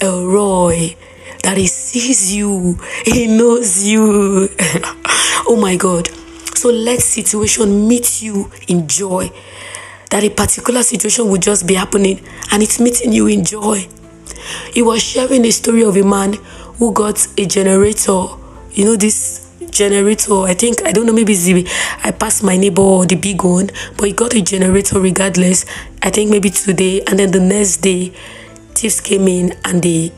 Elroy. 0.00 0.96
That 1.42 1.56
he 1.56 1.66
sees 1.66 2.34
you. 2.34 2.78
He 3.04 3.26
knows 3.26 3.86
you. 3.86 4.48
oh 5.46 5.58
my 5.60 5.76
God. 5.76 6.08
So 6.54 6.70
let 6.70 7.00
situation 7.00 7.88
meet 7.88 8.22
you 8.22 8.50
in 8.68 8.86
joy. 8.86 9.30
That 10.10 10.24
a 10.24 10.30
particular 10.30 10.82
situation 10.82 11.28
will 11.28 11.38
just 11.38 11.66
be 11.66 11.74
happening 11.74 12.20
and 12.52 12.62
it's 12.62 12.80
meeting 12.80 13.12
you 13.12 13.28
in 13.28 13.44
joy. 13.44 13.86
He 14.72 14.82
was 14.82 15.02
sharing 15.02 15.44
a 15.44 15.50
story 15.50 15.84
of 15.84 15.96
a 15.96 16.02
man 16.02 16.34
who 16.78 16.92
got 16.92 17.26
a 17.38 17.46
generator. 17.46 18.26
You 18.72 18.84
know, 18.84 18.96
this 18.96 19.49
generator. 19.70 20.42
I 20.42 20.54
think 20.54 20.82
I 20.84 20.92
don't 20.92 21.06
know, 21.06 21.12
maybe 21.12 21.34
the 21.34 21.68
I 22.04 22.10
passed 22.10 22.42
my 22.42 22.56
neighbor 22.56 22.82
or 22.82 23.06
the 23.06 23.16
big 23.16 23.42
one, 23.42 23.70
but 23.96 24.06
he 24.06 24.12
got 24.12 24.34
a 24.34 24.42
generator 24.42 25.00
regardless. 25.00 25.64
I 26.02 26.10
think 26.10 26.30
maybe 26.30 26.50
today 26.50 27.02
and 27.02 27.18
then 27.18 27.30
the 27.30 27.40
next 27.40 27.78
day 27.78 28.12
thieves 28.74 29.00
came 29.00 29.28
in 29.28 29.56
and 29.64 29.82
they 29.82 30.12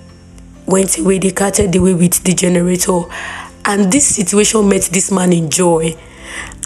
went 0.67 0.99
away, 0.99 1.19
they 1.19 1.33
carted 1.33 1.75
away 1.75 1.95
with 1.95 2.23
the 2.25 2.35
generator. 2.35 3.03
And 3.65 3.93
this 3.93 4.17
situation 4.17 4.69
met 4.69 4.83
this 4.93 5.11
man 5.11 5.33
in 5.33 5.51
joy. 5.51 5.97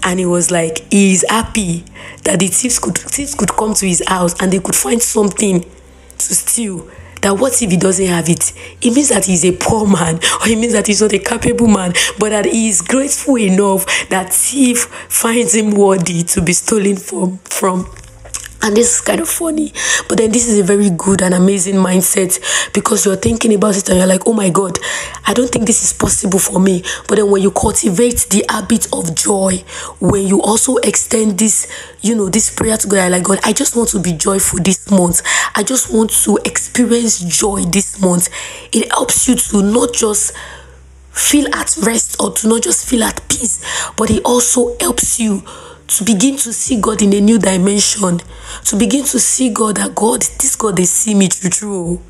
And 0.03 0.19
he 0.19 0.27
was 0.27 0.51
like, 0.51 0.91
he 0.93 1.13
is 1.13 1.25
happy 1.29 1.85
that 2.25 2.39
the 2.39 2.47
thieves 2.47 2.79
could 2.79 2.97
thieves 2.97 3.35
could 3.35 3.53
come 3.53 3.75
to 3.75 3.87
his 3.87 4.03
house 4.07 4.41
and 4.41 4.53
they 4.53 4.61
could 4.61 4.77
find 4.77 5.03
something 5.03 5.63
to 5.63 6.35
steal 6.35 6.89
that 7.27 7.35
what 7.35 7.61
if 7.61 7.71
he 7.71 7.77
doesn't 7.77 8.07
have 8.07 8.29
it? 8.29 8.53
It 8.81 8.95
means 8.95 9.09
that 9.09 9.25
he's 9.25 9.45
a 9.45 9.51
poor 9.51 9.85
man, 9.87 10.17
or 10.17 10.49
it 10.49 10.59
means 10.59 10.75
that 10.75 10.87
he's 10.87 11.03
not 11.03 11.13
a 11.13 11.19
capable 11.19 11.67
man, 11.67 11.93
but 12.21 12.31
that 12.31 12.45
he 12.45 12.69
is 12.69 12.81
grateful 12.81 13.37
enough 13.37 13.85
that 14.11 14.33
thief 14.33 14.85
finds 15.09 15.55
him 15.55 15.73
worthy 15.73 16.23
to 16.23 16.41
be 16.41 16.53
stolen 16.53 16.97
from 16.97 17.39
from 17.39 17.91
and 18.67 18.77
this 18.77 18.97
is 18.97 19.01
kind 19.01 19.21
of 19.21 19.29
funny. 19.29 19.73
But 20.09 20.19
then 20.19 20.33
this 20.33 20.49
is 20.49 20.59
a 20.59 20.65
very 20.65 20.91
good 20.91 21.23
and 21.23 21.33
amazing 21.33 21.77
mindset 21.77 22.73
because 22.75 23.07
you're 23.07 23.15
thinking 23.17 23.55
about 23.55 23.77
it 23.77 23.89
and 23.89 23.99
you're 23.99 24.07
like 24.09 24.27
oh 24.27 24.33
my 24.33 24.51
god 24.51 24.79
i 25.25 25.33
don't 25.33 25.51
think 25.51 25.67
this 25.67 25.85
is 25.85 25.93
possible 25.93 26.39
for 26.39 26.59
me. 26.59 26.83
But 27.09 27.17
then 27.17 27.31
when 27.31 27.43
you 27.43 27.53
cultivate 27.53 28.27
the 28.31 28.45
habit 28.49 28.89
of 28.93 29.15
joy 29.15 29.59
when 30.01 30.27
you 30.27 30.43
also 30.43 30.77
extend 30.79 31.39
this 31.39 31.71
you 32.03 32.17
know 32.17 32.29
this 32.29 32.55
prayer 32.55 32.77
to 32.77 32.89
god 32.89 32.99
I 32.99 33.09
like 33.09 33.25
god 33.25 33.39
i 33.45 33.53
just 33.53 33.77
want 33.77 33.89
to 33.91 34.01
be 34.01 34.13
joyful 34.13 34.59
this 34.61 34.91
month. 34.91 35.23
I 35.55 35.63
just 35.63 35.93
want 35.95 36.11
to 36.25 36.39
experience 36.45 37.21
joy 37.21 37.63
this 37.63 38.01
month. 38.01 38.29
It 38.73 38.91
helps 38.91 39.29
you 39.29 39.37
to 39.37 39.63
not 39.63 39.95
just 39.95 40.37
feel 41.13 41.47
at 41.55 41.77
rest 41.79 42.21
or 42.21 42.33
to 42.33 42.49
not 42.49 42.63
just 42.63 42.87
feel 42.87 43.03
at 43.03 43.27
peace 43.29 43.65
but 43.97 44.11
it 44.11 44.23
also 44.25 44.77
helps 44.81 45.19
you 45.19 45.43
to 45.89 46.05
begin 46.05 46.37
to 46.37 46.53
see 46.53 46.81
God 46.81 47.03
in 47.03 47.13
a 47.13 47.21
new 47.21 47.39
dimension, 47.39 48.21
to 48.65 48.77
begin 48.77 49.05
to 49.05 49.19
see 49.19 49.51
God 49.51 49.77
that 49.77 49.95
God, 49.95 50.23
this 50.23 50.57
God 50.57 50.77
they 50.77 50.85
see 50.85 51.15
me 51.15 51.29
through 51.29 51.51
through. 51.51 52.03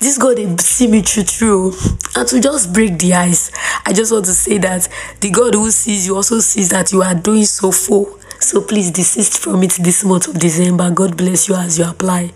This 0.00 0.18
God 0.18 0.38
they 0.38 0.56
see 0.56 0.88
me 0.88 1.02
through 1.02 1.24
through. 1.24 1.72
And 2.16 2.26
to 2.28 2.40
just 2.40 2.72
break 2.72 2.98
the 2.98 3.14
ice, 3.14 3.52
I 3.86 3.92
just 3.92 4.12
want 4.12 4.24
to 4.26 4.32
say 4.32 4.58
that 4.58 4.88
the 5.20 5.30
God 5.30 5.54
who 5.54 5.70
sees 5.70 6.06
you 6.06 6.16
also 6.16 6.40
sees 6.40 6.70
that 6.70 6.90
you 6.92 7.02
are 7.02 7.14
doing 7.14 7.44
so 7.44 7.70
full. 7.70 8.18
So 8.40 8.62
please 8.62 8.90
desist 8.90 9.38
from 9.38 9.62
it 9.62 9.72
this 9.80 10.02
month 10.02 10.26
of 10.26 10.38
December. 10.38 10.90
God 10.90 11.16
bless 11.16 11.48
you 11.48 11.54
as 11.54 11.78
you 11.78 11.84
apply. 11.84 12.32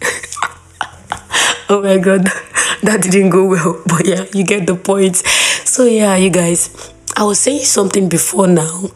oh 1.68 1.82
my 1.82 1.98
god, 1.98 2.24
that 2.82 3.00
didn't 3.02 3.30
go 3.30 3.46
well. 3.46 3.82
But 3.86 4.06
yeah, 4.06 4.24
you 4.32 4.44
get 4.44 4.66
the 4.66 4.76
point. 4.76 5.16
So 5.16 5.84
yeah, 5.84 6.16
you 6.16 6.30
guys, 6.30 6.92
I 7.16 7.24
was 7.24 7.40
saying 7.40 7.64
something 7.64 8.08
before 8.08 8.46
now 8.46 8.90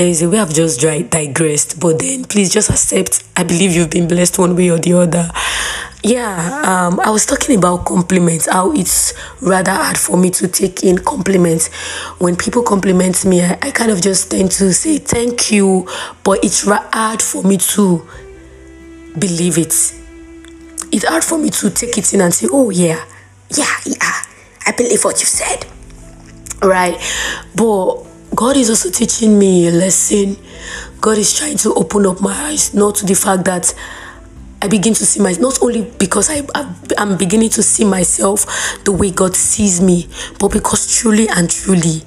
there 0.00 0.08
is 0.08 0.22
a 0.22 0.30
way 0.30 0.38
I've 0.38 0.54
just 0.54 0.80
digressed, 0.80 1.78
but 1.78 1.98
then 1.98 2.24
please 2.24 2.50
just 2.50 2.70
accept. 2.70 3.22
I 3.36 3.44
believe 3.44 3.72
you've 3.72 3.90
been 3.90 4.08
blessed 4.08 4.38
one 4.38 4.56
way 4.56 4.70
or 4.70 4.78
the 4.78 4.94
other. 4.94 5.30
Yeah, 6.02 6.62
um, 6.64 6.98
I 7.00 7.10
was 7.10 7.26
talking 7.26 7.58
about 7.58 7.84
compliments, 7.84 8.46
how 8.46 8.72
it's 8.72 9.12
rather 9.42 9.72
hard 9.72 9.98
for 9.98 10.16
me 10.16 10.30
to 10.30 10.48
take 10.48 10.84
in 10.84 10.96
compliments. 10.96 11.68
When 12.18 12.34
people 12.34 12.62
compliment 12.62 13.26
me, 13.26 13.42
I, 13.42 13.58
I 13.60 13.70
kind 13.72 13.90
of 13.90 14.00
just 14.00 14.30
tend 14.30 14.52
to 14.52 14.72
say 14.72 14.96
thank 14.96 15.52
you, 15.52 15.86
but 16.24 16.42
it's 16.42 16.66
hard 16.66 17.20
for 17.20 17.42
me 17.42 17.58
to 17.58 18.08
believe 19.18 19.58
it. 19.58 19.74
It's 20.92 21.04
hard 21.04 21.24
for 21.24 21.36
me 21.36 21.50
to 21.50 21.68
take 21.68 21.98
it 21.98 22.14
in 22.14 22.22
and 22.22 22.32
say, 22.32 22.48
oh, 22.50 22.70
yeah, 22.70 23.04
yeah, 23.54 23.76
yeah, 23.84 24.22
I 24.66 24.72
believe 24.74 25.04
what 25.04 25.20
you 25.20 25.26
said. 25.26 25.66
Right? 26.62 26.98
But 27.54 28.09
God 28.34 28.56
is 28.56 28.70
also 28.70 28.90
teaching 28.90 29.38
me 29.38 29.68
a 29.68 29.70
lesson. 29.72 30.36
God 31.00 31.18
is 31.18 31.36
trying 31.36 31.56
to 31.58 31.74
open 31.74 32.06
up 32.06 32.20
my 32.20 32.32
eyes, 32.32 32.74
not 32.74 32.94
to 32.96 33.06
the 33.06 33.14
fact 33.14 33.44
that 33.44 33.74
I 34.62 34.68
begin 34.68 34.92
to 34.94 35.06
see 35.06 35.20
my 35.20 35.32
not 35.32 35.62
only 35.62 35.90
because 35.98 36.28
I 36.30 36.46
I'm 36.98 37.16
beginning 37.16 37.48
to 37.50 37.62
see 37.62 37.84
myself 37.84 38.44
the 38.84 38.92
way 38.92 39.10
God 39.10 39.34
sees 39.34 39.80
me, 39.80 40.08
but 40.38 40.52
because 40.52 40.94
truly 40.94 41.28
and 41.28 41.50
truly 41.50 42.02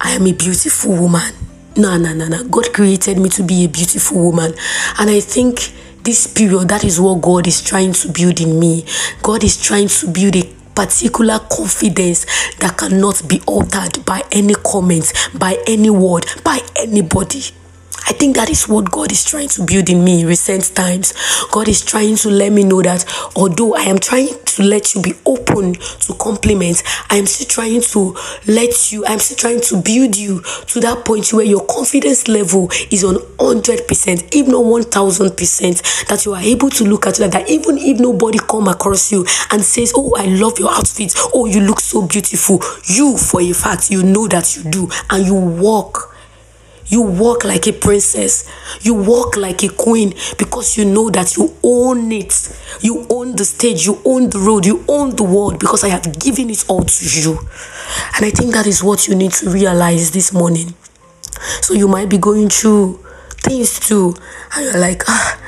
I 0.00 0.10
am 0.10 0.26
a 0.26 0.32
beautiful 0.32 0.92
woman. 0.92 1.34
No, 1.76 1.96
no, 1.96 2.14
no, 2.14 2.28
no. 2.28 2.44
God 2.44 2.72
created 2.72 3.18
me 3.18 3.28
to 3.30 3.42
be 3.42 3.64
a 3.64 3.68
beautiful 3.68 4.22
woman. 4.22 4.54
And 4.98 5.10
I 5.10 5.18
think 5.18 5.72
this 6.04 6.26
period, 6.26 6.68
that 6.68 6.84
is 6.84 7.00
what 7.00 7.20
God 7.20 7.48
is 7.48 7.62
trying 7.62 7.94
to 7.94 8.12
build 8.12 8.40
in 8.40 8.60
me. 8.60 8.84
God 9.22 9.42
is 9.42 9.60
trying 9.60 9.88
to 9.88 10.06
build 10.06 10.36
a 10.36 10.54
particular 10.74 11.38
confidence 11.50 12.26
that 12.58 12.76
cannot 12.76 13.26
be 13.28 13.40
altered 13.46 14.04
by 14.04 14.22
any 14.32 14.54
comment, 14.54 15.12
by 15.38 15.56
any 15.66 15.90
word, 15.90 16.26
by 16.42 16.60
anybody. 16.76 17.42
I 18.06 18.12
think 18.12 18.36
that 18.36 18.50
is 18.50 18.68
what 18.68 18.90
God 18.90 19.10
is 19.12 19.24
trying 19.24 19.48
to 19.48 19.64
build 19.64 19.88
in 19.88 20.04
me 20.04 20.20
in 20.20 20.26
recent 20.26 20.74
times. 20.74 21.14
God 21.50 21.68
is 21.68 21.82
trying 21.82 22.16
to 22.16 22.30
let 22.30 22.52
me 22.52 22.62
know 22.62 22.82
that 22.82 23.04
although 23.34 23.74
I 23.74 23.82
am 23.82 23.98
trying 23.98 24.28
to 24.44 24.62
let 24.62 24.94
you 24.94 25.02
be 25.02 25.14
open 25.24 25.74
to 25.74 26.14
compliments, 26.14 26.82
I 27.10 27.16
am 27.16 27.26
still 27.26 27.46
trying 27.48 27.80
to 27.80 28.16
let 28.46 28.92
you, 28.92 29.04
I'm 29.06 29.18
still 29.18 29.36
trying 29.36 29.60
to 29.62 29.80
build 29.82 30.16
you 30.16 30.40
to 30.42 30.80
that 30.80 31.04
point 31.04 31.32
where 31.32 31.44
your 31.44 31.64
confidence 31.66 32.28
level 32.28 32.68
is 32.90 33.04
on 33.04 33.16
100%, 33.16 34.28
if 34.32 34.48
not 34.48 34.64
1000%, 34.64 36.06
that 36.08 36.24
you 36.24 36.34
are 36.34 36.42
able 36.42 36.70
to 36.70 36.84
look 36.84 37.06
at 37.06 37.16
that, 37.16 37.32
that. 37.32 37.48
Even 37.48 37.78
if 37.78 37.98
nobody 37.98 38.38
come 38.38 38.68
across 38.68 39.10
you 39.12 39.24
and 39.50 39.62
says, 39.62 39.92
oh, 39.96 40.14
I 40.16 40.26
love 40.26 40.58
your 40.58 40.70
outfit, 40.70 41.14
oh, 41.34 41.46
you 41.46 41.60
look 41.60 41.80
so 41.80 42.06
beautiful, 42.06 42.60
you, 42.86 43.16
for 43.16 43.40
a 43.40 43.52
fact, 43.52 43.90
you 43.90 44.02
know 44.02 44.28
that 44.28 44.56
you 44.56 44.70
do, 44.70 44.88
and 45.10 45.24
you 45.24 45.34
walk 45.34 46.13
you 46.86 47.02
walk 47.02 47.44
like 47.44 47.66
a 47.66 47.72
princess. 47.72 48.48
You 48.82 48.94
walk 48.94 49.36
like 49.36 49.62
a 49.62 49.68
queen 49.68 50.14
because 50.38 50.76
you 50.76 50.84
know 50.84 51.10
that 51.10 51.36
you 51.36 51.54
own 51.62 52.12
it. 52.12 52.34
You 52.80 53.06
own 53.10 53.36
the 53.36 53.44
stage, 53.44 53.86
you 53.86 54.00
own 54.04 54.30
the 54.30 54.38
road, 54.38 54.66
you 54.66 54.84
own 54.88 55.16
the 55.16 55.24
world 55.24 55.58
because 55.58 55.84
I 55.84 55.88
have 55.88 56.18
given 56.18 56.50
it 56.50 56.64
all 56.68 56.82
to 56.84 57.20
you. 57.20 57.38
And 58.16 58.24
I 58.26 58.30
think 58.30 58.52
that 58.54 58.66
is 58.66 58.82
what 58.82 59.08
you 59.08 59.14
need 59.14 59.32
to 59.32 59.50
realize 59.50 60.10
this 60.10 60.32
morning. 60.32 60.74
So 61.62 61.74
you 61.74 61.88
might 61.88 62.08
be 62.08 62.18
going 62.18 62.48
through 62.48 63.04
things 63.44 63.78
too, 63.78 64.14
and 64.54 64.64
you're 64.64 64.78
like, 64.80 65.02
ah, 65.08 65.40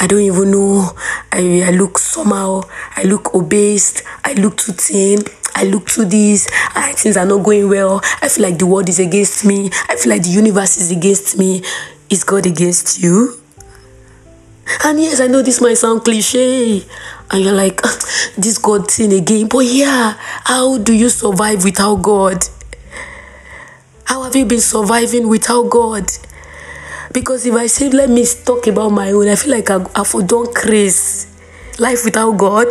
I 0.00 0.06
don't 0.06 0.20
even 0.20 0.50
know. 0.50 0.90
I, 1.32 1.62
I 1.66 1.70
look 1.70 1.98
somehow, 1.98 2.62
I 2.96 3.04
look 3.04 3.34
obese, 3.34 4.02
I 4.24 4.34
look 4.34 4.56
too 4.58 4.72
thin, 4.72 5.20
I 5.58 5.64
look 5.64 5.88
to 5.88 6.04
this, 6.04 6.48
I, 6.76 6.92
things 6.92 7.16
are 7.16 7.26
not 7.26 7.42
going 7.42 7.68
well. 7.68 8.00
I 8.22 8.28
feel 8.28 8.44
like 8.44 8.60
the 8.60 8.66
world 8.66 8.88
is 8.88 9.00
against 9.00 9.44
me. 9.44 9.70
I 9.88 9.96
feel 9.96 10.10
like 10.10 10.22
the 10.22 10.28
universe 10.28 10.76
is 10.76 10.92
against 10.92 11.36
me. 11.36 11.62
Is 12.08 12.22
God 12.22 12.46
against 12.46 13.02
you? 13.02 13.36
And 14.84 15.00
yes, 15.00 15.18
I 15.18 15.26
know 15.26 15.42
this 15.42 15.60
might 15.60 15.74
sound 15.74 16.04
cliche. 16.04 16.84
And 17.32 17.42
you're 17.42 17.52
like, 17.52 17.80
ah, 17.82 17.98
this 18.38 18.58
God 18.58 18.88
thing 18.88 19.12
again. 19.12 19.48
But 19.48 19.66
yeah, 19.66 20.14
how 20.44 20.78
do 20.78 20.92
you 20.92 21.08
survive 21.08 21.64
without 21.64 21.96
God? 22.02 22.44
How 24.04 24.22
have 24.22 24.36
you 24.36 24.44
been 24.44 24.60
surviving 24.60 25.28
without 25.28 25.68
God? 25.70 26.08
Because 27.12 27.46
if 27.46 27.54
I 27.54 27.66
say, 27.66 27.90
let 27.90 28.10
me 28.10 28.24
talk 28.44 28.68
about 28.68 28.90
my 28.90 29.10
own, 29.10 29.26
I 29.26 29.34
feel 29.34 29.50
like 29.50 29.70
I, 29.70 29.84
I've 29.96 30.28
done 30.28 30.54
crazy 30.54 31.28
life 31.78 32.04
without 32.04 32.36
God, 32.36 32.68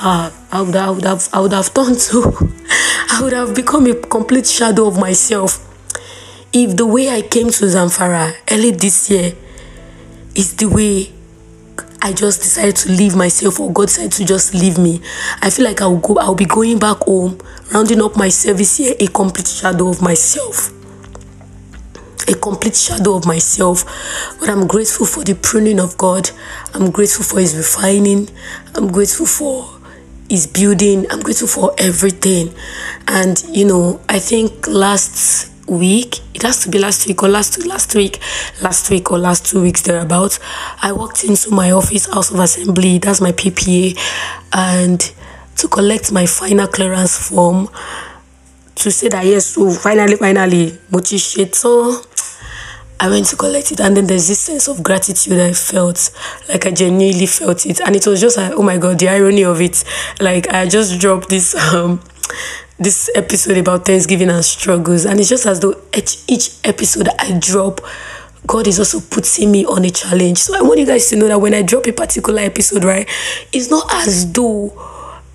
uh, 0.00 0.30
I 0.52 0.62
would, 0.62 0.76
I 0.76 0.90
would 0.90 1.04
have 1.04 1.28
I 1.32 1.40
would 1.40 1.52
have 1.52 1.72
turned 1.72 1.98
to 1.98 2.52
I 3.10 3.20
would 3.22 3.32
have 3.32 3.54
become 3.54 3.86
a 3.86 3.94
complete 3.94 4.46
shadow 4.46 4.86
of 4.86 4.98
myself. 4.98 5.60
If 6.52 6.76
the 6.76 6.86
way 6.86 7.10
I 7.10 7.22
came 7.22 7.50
to 7.50 7.64
Zamfara 7.64 8.34
early 8.50 8.70
this 8.70 9.10
year 9.10 9.32
is 10.34 10.54
the 10.56 10.66
way 10.66 11.12
I 12.00 12.12
just 12.12 12.42
decided 12.42 12.76
to 12.76 12.90
leave 12.90 13.16
myself 13.16 13.58
or 13.58 13.72
God 13.72 13.86
decided 13.86 14.12
to 14.12 14.24
just 14.24 14.54
leave 14.54 14.78
me, 14.78 15.00
I 15.40 15.50
feel 15.50 15.64
like 15.64 15.80
I'll 15.80 15.96
go 15.96 16.16
I'll 16.18 16.34
be 16.34 16.44
going 16.44 16.78
back 16.78 16.98
home, 16.98 17.38
rounding 17.72 18.02
up 18.02 18.16
my 18.16 18.28
service 18.28 18.76
here, 18.76 18.94
a 19.00 19.06
complete 19.08 19.48
shadow 19.48 19.88
of 19.88 20.02
myself 20.02 20.70
a 22.28 22.34
complete 22.34 22.76
shadow 22.76 23.14
of 23.16 23.26
myself. 23.26 23.84
But 24.40 24.48
I'm 24.48 24.66
grateful 24.66 25.06
for 25.06 25.24
the 25.24 25.34
pruning 25.34 25.80
of 25.80 25.96
God. 25.98 26.30
I'm 26.74 26.90
grateful 26.90 27.24
for 27.24 27.40
His 27.40 27.56
refining. 27.56 28.28
I'm 28.74 28.90
grateful 28.90 29.26
for 29.26 29.68
His 30.28 30.46
building. 30.46 31.06
I'm 31.10 31.20
grateful 31.20 31.48
for 31.48 31.74
everything. 31.78 32.54
And, 33.08 33.42
you 33.48 33.64
know, 33.66 34.00
I 34.08 34.18
think 34.18 34.66
last 34.66 35.50
week 35.66 36.20
it 36.34 36.42
has 36.42 36.62
to 36.62 36.68
be 36.70 36.78
last 36.78 37.06
week 37.06 37.22
or 37.22 37.28
last 37.28 37.64
last 37.66 37.94
week 37.94 38.20
last 38.60 38.90
week 38.90 39.10
or 39.10 39.18
last 39.18 39.46
two 39.46 39.62
weeks 39.62 39.80
thereabouts 39.82 40.38
i 40.82 40.92
walked 40.92 41.24
into 41.24 41.50
my 41.50 41.70
office 41.70 42.04
house 42.12 42.30
of 42.30 42.38
assembly 42.38 42.98
that's 42.98 43.20
my 43.20 43.32
ppa 43.32 43.98
and 44.52 45.14
to 45.56 45.66
collect 45.68 46.12
my 46.12 46.26
final 46.26 46.66
clearance 46.66 47.28
form 47.30 47.68
to 48.74 48.90
say 48.90 49.08
that 49.08 49.24
yes 49.24 49.46
so 49.46 49.70
finally 49.70 50.16
finally 50.16 50.78
mo 50.90 51.00
ti 51.00 51.16
I 53.00 53.08
went 53.08 53.26
to 53.26 53.36
collect 53.36 53.72
it, 53.72 53.80
and 53.80 53.96
then 53.96 54.06
there's 54.06 54.28
this 54.28 54.40
sense 54.40 54.68
of 54.68 54.82
gratitude 54.82 55.38
I 55.38 55.52
felt, 55.52 56.10
like 56.48 56.66
I 56.66 56.70
genuinely 56.70 57.26
felt 57.26 57.66
it, 57.66 57.80
and 57.80 57.96
it 57.96 58.06
was 58.06 58.20
just 58.20 58.36
like, 58.36 58.52
oh 58.52 58.62
my 58.62 58.78
god, 58.78 58.98
the 58.98 59.08
irony 59.08 59.44
of 59.44 59.60
it. 59.60 59.84
Like 60.20 60.48
I 60.48 60.66
just 60.66 61.00
dropped 61.00 61.28
this 61.28 61.54
um 61.74 62.00
this 62.78 63.10
episode 63.14 63.58
about 63.58 63.84
Thanksgiving 63.84 64.30
and 64.30 64.44
struggles, 64.44 65.04
and 65.04 65.20
it's 65.20 65.28
just 65.28 65.46
as 65.46 65.60
though 65.60 65.80
each, 65.96 66.22
each 66.28 66.50
episode 66.64 67.08
I 67.18 67.38
drop, 67.38 67.80
God 68.46 68.66
is 68.66 68.78
also 68.78 69.00
putting 69.00 69.50
me 69.50 69.64
on 69.64 69.84
a 69.84 69.90
challenge. 69.90 70.38
So 70.38 70.56
I 70.56 70.62
want 70.62 70.80
you 70.80 70.86
guys 70.86 71.08
to 71.10 71.16
know 71.16 71.28
that 71.28 71.40
when 71.40 71.54
I 71.54 71.62
drop 71.62 71.86
a 71.86 71.92
particular 71.92 72.42
episode, 72.42 72.84
right, 72.84 73.08
it's 73.52 73.70
not 73.70 73.92
as 73.92 74.32
though 74.32 74.72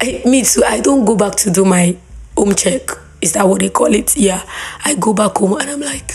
I, 0.02 0.22
me 0.26 0.44
too. 0.44 0.64
I 0.66 0.80
don't 0.80 1.06
go 1.06 1.16
back 1.16 1.36
to 1.38 1.52
do 1.52 1.66
my 1.66 1.98
home 2.38 2.56
check. 2.56 2.90
Is 3.22 3.34
that 3.34 3.48
what 3.48 3.60
they 3.60 3.70
call 3.70 3.94
it? 3.94 4.16
Yeah, 4.16 4.44
I 4.86 4.96
go 4.96 5.14
back 5.14 5.38
home 5.38 5.60
and 5.60 5.70
I'm 5.70 5.82
like 5.82 6.12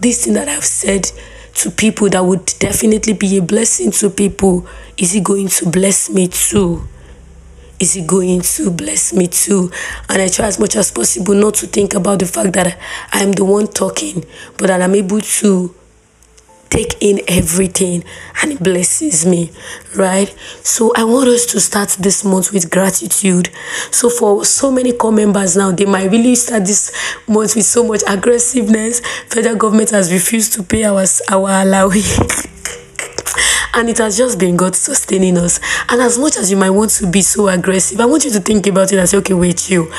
this 0.00 0.24
thing 0.24 0.34
that 0.34 0.48
I've 0.48 0.64
said 0.64 1.10
to 1.54 1.70
people 1.70 2.08
that 2.10 2.24
would 2.24 2.46
definitely 2.58 3.14
be 3.14 3.38
a 3.38 3.42
blessing 3.42 3.90
to 3.92 4.10
people, 4.10 4.66
is 4.96 5.14
it 5.14 5.24
going 5.24 5.48
to 5.48 5.70
bless 5.70 6.10
me 6.10 6.28
too? 6.28 6.86
Is 7.78 7.96
it 7.96 8.06
going 8.06 8.40
to 8.40 8.70
bless 8.70 9.12
me 9.12 9.26
too? 9.26 9.70
And 10.08 10.22
I 10.22 10.28
try 10.28 10.46
as 10.46 10.58
much 10.58 10.76
as 10.76 10.90
possible 10.90 11.34
not 11.34 11.54
to 11.56 11.66
think 11.66 11.94
about 11.94 12.18
the 12.20 12.26
fact 12.26 12.52
that 12.54 12.78
I'm 13.12 13.32
the 13.32 13.44
one 13.44 13.66
talking, 13.66 14.24
but 14.56 14.68
that 14.68 14.80
I'm 14.80 14.94
able 14.94 15.20
to 15.20 15.74
take 16.70 16.96
in 17.00 17.20
everything 17.28 18.04
and 18.42 18.52
it 18.52 18.62
blesses 18.62 19.24
me, 19.24 19.50
right? 19.96 20.28
So 20.62 20.92
I 20.96 21.04
want 21.04 21.28
us 21.28 21.46
to 21.46 21.60
start 21.60 21.90
this 22.00 22.24
month 22.24 22.52
with 22.52 22.70
gratitude. 22.70 23.50
So 23.90 24.10
for 24.10 24.44
so 24.44 24.70
many 24.70 24.92
corps 24.92 25.12
members 25.12 25.56
now, 25.56 25.70
they 25.72 25.86
might 25.86 26.10
really 26.10 26.34
start 26.34 26.64
this 26.66 26.92
month 27.26 27.56
with 27.56 27.64
so 27.64 27.86
much 27.86 28.02
aggressiveness. 28.06 29.00
Federal 29.28 29.56
government 29.56 29.90
has 29.90 30.12
refused 30.12 30.52
to 30.54 30.62
pay 30.62 30.84
our 30.84 31.04
our 31.30 31.62
allowance. 31.62 32.46
and 33.74 33.88
it 33.90 33.98
has 33.98 34.16
just 34.16 34.38
been 34.38 34.56
God 34.56 34.74
sustaining 34.74 35.36
us. 35.36 35.60
And 35.88 36.00
as 36.00 36.18
much 36.18 36.36
as 36.36 36.50
you 36.50 36.56
might 36.56 36.70
want 36.70 36.90
to 36.92 37.06
be 37.06 37.22
so 37.22 37.48
aggressive, 37.48 38.00
I 38.00 38.06
want 38.06 38.24
you 38.24 38.30
to 38.32 38.40
think 38.40 38.66
about 38.66 38.92
it 38.92 38.98
and 38.98 39.08
say, 39.08 39.18
okay, 39.18 39.34
wait, 39.34 39.70
you. 39.70 39.92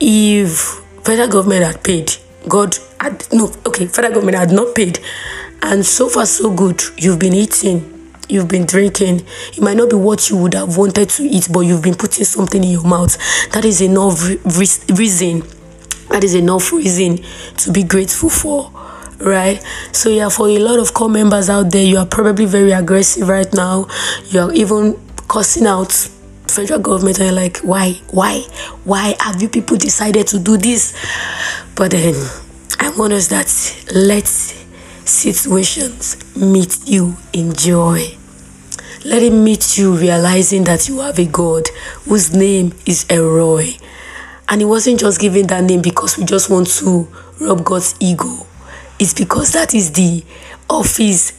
If 0.00 0.80
federal 1.02 1.28
government 1.28 1.64
had 1.64 1.82
paid, 1.82 2.12
God 2.48 2.76
had 3.00 3.26
no, 3.32 3.52
okay, 3.66 3.86
federal 3.86 4.14
government 4.14 4.38
had 4.38 4.52
not 4.52 4.74
paid, 4.74 5.00
and 5.62 5.84
so 5.84 6.08
far, 6.08 6.26
so 6.26 6.54
good. 6.54 6.82
You've 6.96 7.18
been 7.18 7.34
eating, 7.34 8.12
you've 8.28 8.48
been 8.48 8.66
drinking. 8.66 9.26
It 9.52 9.60
might 9.60 9.76
not 9.76 9.90
be 9.90 9.96
what 9.96 10.30
you 10.30 10.36
would 10.38 10.54
have 10.54 10.76
wanted 10.76 11.10
to 11.10 11.22
eat, 11.22 11.48
but 11.52 11.60
you've 11.60 11.82
been 11.82 11.94
putting 11.94 12.24
something 12.24 12.62
in 12.62 12.70
your 12.70 12.84
mouth. 12.84 13.16
That 13.52 13.64
is 13.64 13.80
enough 13.80 14.22
re- 14.24 14.94
reason. 14.94 15.42
That 16.10 16.24
is 16.24 16.34
enough 16.34 16.72
reason 16.72 17.18
to 17.58 17.72
be 17.72 17.82
grateful 17.82 18.30
for 18.30 18.72
right? 19.20 19.60
So 19.92 20.10
yeah, 20.10 20.28
for 20.28 20.48
a 20.48 20.58
lot 20.58 20.78
of 20.78 20.94
corps 20.94 21.08
members 21.08 21.50
out 21.50 21.72
there, 21.72 21.84
you 21.84 21.98
are 21.98 22.06
probably 22.06 22.44
very 22.44 22.72
aggressive 22.72 23.28
right 23.28 23.52
now. 23.52 23.88
You 24.26 24.40
are 24.40 24.52
even 24.52 24.98
cussing 25.28 25.66
out 25.66 25.92
federal 26.46 26.80
government 26.80 27.18
and 27.18 27.26
you're 27.26 27.34
like, 27.34 27.58
why, 27.58 27.92
why, 28.10 28.40
why 28.84 29.14
have 29.20 29.42
you 29.42 29.48
people 29.48 29.76
decided 29.76 30.26
to 30.28 30.38
do 30.38 30.56
this? 30.56 30.96
But 31.74 31.90
then 31.90 32.14
I 32.80 32.90
want 32.90 33.12
us 33.12 33.28
that 33.28 33.94
let's 33.94 34.57
situations 35.08 36.36
meet 36.36 36.86
you 36.86 37.16
in 37.32 37.54
joy. 37.54 38.16
Let 39.04 39.22
it 39.22 39.32
meet 39.32 39.78
you 39.78 39.96
realizing 39.96 40.64
that 40.64 40.88
you 40.88 41.00
have 41.00 41.18
a 41.18 41.24
God 41.26 41.64
whose 42.04 42.34
name 42.34 42.74
is 42.84 43.06
El 43.08 43.24
Roi. 43.24 43.76
And 44.48 44.60
he 44.60 44.64
wasn't 44.64 45.00
just 45.00 45.20
given 45.20 45.46
that 45.46 45.64
name 45.64 45.82
because 45.82 46.18
we 46.18 46.24
just 46.24 46.50
want 46.50 46.68
to 46.78 47.08
rub 47.40 47.64
God's 47.64 47.94
ego. 48.00 48.46
It's 48.98 49.14
because 49.14 49.52
that 49.52 49.74
is 49.74 49.92
the 49.92 50.24
office 50.68 51.32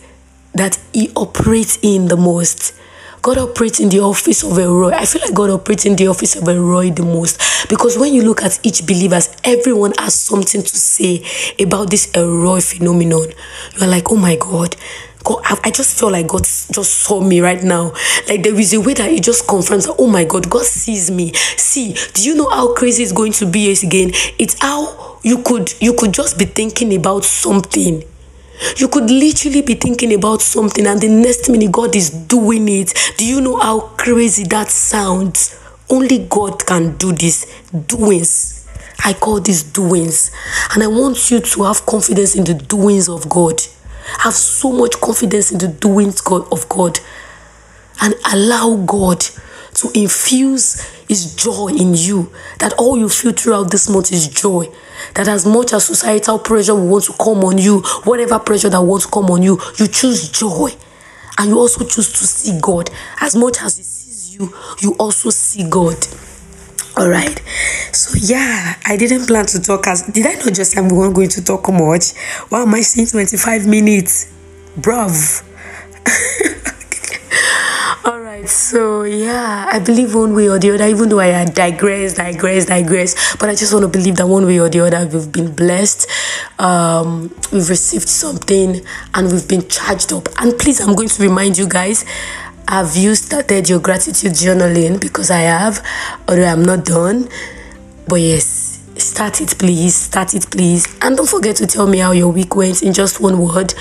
that 0.53 0.79
he 0.93 1.11
operates 1.15 1.77
in 1.81 2.07
the 2.07 2.17
most. 2.17 2.73
God 3.21 3.37
operates 3.37 3.79
in 3.79 3.89
the 3.89 3.99
office 3.99 4.43
of 4.43 4.57
a 4.57 4.67
Roy. 4.67 4.91
I 4.91 5.05
feel 5.05 5.21
like 5.21 5.33
God 5.33 5.49
operates 5.49 5.85
in 5.85 5.95
the 5.95 6.07
office 6.07 6.35
of 6.35 6.47
a 6.47 6.59
Roy 6.59 6.89
the 6.89 7.03
most 7.03 7.67
because 7.69 7.97
when 7.97 8.13
you 8.13 8.23
look 8.23 8.43
at 8.43 8.59
each 8.63 8.85
believers, 8.85 9.29
everyone 9.43 9.93
has 9.97 10.13
something 10.13 10.61
to 10.61 10.77
say 10.77 11.25
about 11.59 11.89
this 11.89 12.09
Roy 12.15 12.61
phenomenon. 12.61 13.27
You're 13.77 13.89
like, 13.89 14.11
oh 14.11 14.15
my 14.15 14.35
God. 14.37 14.75
God, 15.21 15.43
I 15.65 15.69
just 15.69 15.99
feel 15.99 16.11
like 16.11 16.27
God 16.27 16.43
just 16.43 16.93
saw 16.93 17.19
me 17.19 17.41
right 17.41 17.61
now. 17.61 17.91
Like 18.29 18.41
there 18.41 18.57
is 18.57 18.73
a 18.73 18.79
way 18.79 18.93
that 18.93 19.11
He 19.11 19.19
just 19.19 19.47
confirms 19.47 19.85
that, 19.85 19.95
oh 19.99 20.07
my 20.07 20.23
God, 20.23 20.49
God 20.49 20.63
sees 20.63 21.11
me. 21.11 21.33
See, 21.33 21.93
do 22.13 22.23
you 22.23 22.35
know 22.35 22.49
how 22.49 22.73
crazy 22.73 23.03
it's 23.03 23.11
going 23.11 23.33
to 23.33 23.45
be 23.45 23.69
again? 23.71 24.11
It's 24.39 24.55
how 24.61 25.19
you 25.23 25.43
could 25.43 25.73
you 25.81 25.93
could 25.93 26.13
just 26.13 26.39
be 26.39 26.45
thinking 26.45 26.95
about 26.95 27.25
something 27.25 28.03
you 28.77 28.87
could 28.87 29.09
literally 29.09 29.61
be 29.61 29.75
thinking 29.75 30.13
about 30.13 30.41
something 30.41 30.85
and 30.85 30.99
the 30.99 31.07
next 31.07 31.49
minute 31.49 31.71
God 31.71 31.95
is 31.95 32.09
doing 32.09 32.67
it. 32.67 32.93
Do 33.17 33.25
you 33.25 33.41
know 33.41 33.57
how 33.57 33.79
crazy 33.97 34.43
that 34.45 34.69
sounds? 34.69 35.57
Only 35.89 36.27
God 36.29 36.65
can 36.65 36.97
do 36.97 37.11
this 37.11 37.45
doings. 37.87 38.67
I 39.03 39.13
call 39.13 39.39
these 39.39 39.63
doings. 39.63 40.31
And 40.73 40.83
I 40.83 40.87
want 40.87 41.31
you 41.31 41.39
to 41.39 41.63
have 41.63 41.85
confidence 41.85 42.35
in 42.35 42.43
the 42.43 42.53
doings 42.53 43.09
of 43.09 43.29
God. 43.29 43.61
Have 44.19 44.33
so 44.33 44.71
much 44.71 44.99
confidence 44.99 45.51
in 45.51 45.57
the 45.57 45.67
doings 45.67 46.21
of 46.27 46.69
God. 46.69 46.99
And 48.01 48.13
allow 48.31 48.75
God 48.85 49.21
to 49.75 49.89
infuse 49.93 50.85
His 51.09 51.35
joy 51.35 51.69
in 51.69 51.95
you. 51.95 52.31
That 52.59 52.73
all 52.77 52.97
you 52.97 53.09
feel 53.09 53.33
throughout 53.33 53.71
this 53.71 53.89
month 53.89 54.13
is 54.13 54.27
joy. 54.27 54.69
That 55.15 55.27
as 55.27 55.45
much 55.45 55.73
as 55.73 55.85
societal 55.85 56.37
pressure 56.39 56.75
will 56.75 56.87
want 56.87 57.05
to 57.05 57.13
come 57.13 57.43
on 57.43 57.57
you, 57.57 57.81
whatever 58.03 58.37
pressure 58.39 58.69
that 58.69 58.81
wants 58.81 59.05
to 59.07 59.11
come 59.11 59.25
on 59.25 59.41
you, 59.41 59.59
you 59.77 59.87
choose 59.87 60.29
joy. 60.29 60.69
And 61.39 61.49
you 61.49 61.57
also 61.57 61.83
choose 61.83 62.11
to 62.13 62.25
see 62.25 62.59
God. 62.61 62.91
As 63.19 63.35
much 63.35 63.57
as 63.61 63.77
He 63.77 63.83
sees 63.83 64.35
you, 64.35 64.53
you 64.81 64.95
also 64.99 65.31
see 65.31 65.67
God. 65.67 65.97
All 66.95 67.09
right. 67.09 67.41
So 67.91 68.17
yeah, 68.21 68.75
I 68.85 68.95
didn't 68.95 69.25
plan 69.25 69.45
to 69.47 69.59
talk 69.61 69.87
as 69.87 70.03
did 70.03 70.27
I 70.27 70.33
not 70.33 70.53
just 70.53 70.73
say 70.73 70.81
we 70.81 70.91
weren't 70.93 71.15
going 71.15 71.29
to 71.29 71.43
talk 71.43 71.69
much? 71.71 72.15
Why 72.49 72.61
am 72.61 72.75
I 72.75 72.81
saying 72.81 73.07
25 73.07 73.65
minutes? 73.65 74.31
Bruv. 74.77 75.48
All 78.29 78.35
right, 78.35 78.47
so 78.47 79.01
yeah, 79.05 79.67
I 79.71 79.79
believe 79.79 80.13
one 80.13 80.35
way 80.35 80.47
or 80.49 80.59
the 80.59 80.71
other, 80.71 80.85
even 80.85 81.09
though 81.09 81.19
I 81.19 81.45
digress, 81.45 82.13
digress, 82.13 82.67
digress, 82.67 83.35
but 83.37 83.49
I 83.49 83.55
just 83.55 83.73
want 83.73 83.85
to 83.85 83.87
believe 83.87 84.17
that 84.17 84.27
one 84.27 84.45
way 84.45 84.59
or 84.59 84.69
the 84.69 84.81
other, 84.81 85.07
we've 85.07 85.31
been 85.31 85.55
blessed, 85.55 86.07
um, 86.59 87.33
we've 87.51 87.67
received 87.67 88.07
something, 88.07 88.81
and 89.15 89.31
we've 89.31 89.47
been 89.47 89.67
charged 89.67 90.13
up. 90.13 90.29
And 90.37 90.55
please, 90.59 90.79
I'm 90.79 90.93
going 90.93 91.09
to 91.09 91.23
remind 91.23 91.57
you 91.57 91.67
guys. 91.67 92.05
Have 92.67 92.95
you 92.95 93.15
started 93.15 93.67
your 93.67 93.79
gratitude 93.79 94.33
journaling? 94.33 95.01
Because 95.01 95.31
I 95.31 95.39
have, 95.39 95.83
although 96.27 96.45
I'm 96.45 96.61
not 96.61 96.85
done. 96.85 97.29
But 98.07 98.21
yes, 98.21 98.79
start 98.99 99.39
it 99.39 99.57
please 99.57 99.95
start 99.95 100.33
it 100.33 100.45
please 100.51 100.85
and 101.01 101.15
don't 101.15 101.29
forget 101.29 101.55
to 101.55 101.65
tell 101.65 101.87
me 101.87 101.99
how 101.99 102.11
your 102.11 102.27
week 102.27 102.53
went 102.53 102.83
in 102.83 102.91
just 102.91 103.21
one 103.21 103.39
word 103.39 103.73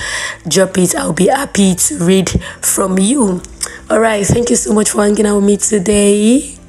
drop 0.47 0.79
it 0.79 0.95
i'll 0.95 1.13
be 1.13 1.27
happy 1.27 1.75
to 1.75 1.99
read 1.99 2.31
from 2.63 2.99
you 2.99 3.43
all 3.91 4.01
right 4.01 4.27
thank 4.27 4.51
you 4.51 4.57
so 4.57 4.75
much 4.75 4.91
for 4.91 5.03
hanging 5.03 5.27
out 5.27 5.37
with 5.37 5.45
me 5.45 5.57
today. 5.57 6.55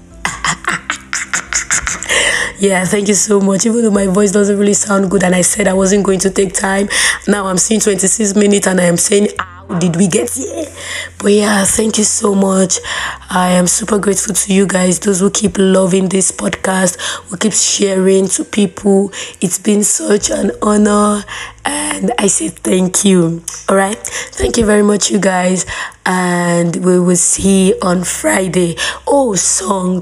Yeah 2.62 2.84
thank 2.84 3.08
you 3.08 3.14
so 3.14 3.40
much. 3.40 3.66
Even 3.66 3.84
though 3.84 3.92
my 3.92 4.08
voice 4.08 4.34
doesn't 4.34 4.58
really 4.60 4.74
sound 4.74 5.10
good 5.10 5.24
and 5.24 5.34
i 5.34 5.40
said 5.42 5.66
i 5.68 5.74
wasn't 5.74 6.04
going 6.06 6.20
to 6.20 6.30
take 6.30 6.54
time 6.54 6.90
now 7.26 7.46
i'm 7.46 7.58
seeing 7.58 7.80
26 7.80 8.36
minutes 8.36 8.68
and 8.68 8.82
i 8.82 8.84
am 8.84 8.98
saying 8.98 9.30
did 9.78 9.96
we 9.96 10.08
get 10.08 10.32
here? 10.32 10.66
But 11.20 11.34
yeah, 11.34 11.64
thank 11.64 11.98
you 11.98 12.04
so 12.04 12.34
much. 12.34 12.80
I 13.30 13.52
am 13.52 13.68
super 13.68 14.00
grateful 14.00 14.34
to 14.34 14.54
you 14.54 14.66
guys, 14.66 15.00
those 15.00 15.20
who 15.20 15.30
keep 15.30 15.58
loving 15.58 16.10
this 16.10 16.32
podcast, 16.32 17.00
who 17.30 17.38
keep 17.38 17.54
sharing 17.54 18.28
to 18.30 18.44
people. 18.44 19.12
It's 19.42 19.60
been 19.60 19.84
such 19.84 20.32
an 20.32 20.52
honor, 20.62 21.24
and 21.66 22.12
I 22.18 22.28
say 22.28 22.50
thank 22.50 23.06
you. 23.06 23.44
All 23.68 23.76
right, 23.76 23.98
thank 23.98 24.58
you 24.58 24.66
very 24.66 24.84
much, 24.84 25.12
you 25.12 25.20
guys, 25.20 25.66
and 26.06 26.76
we 26.78 27.00
will 27.00 27.16
see 27.16 27.74
on 27.82 28.04
Friday. 28.04 28.76
Oh, 29.06 29.36
song, 29.36 30.02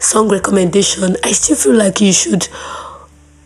song 0.00 0.28
recommendation. 0.28 1.16
I 1.22 1.32
still 1.32 1.56
feel 1.56 1.74
like 1.74 2.00
you 2.00 2.12
should 2.12 2.48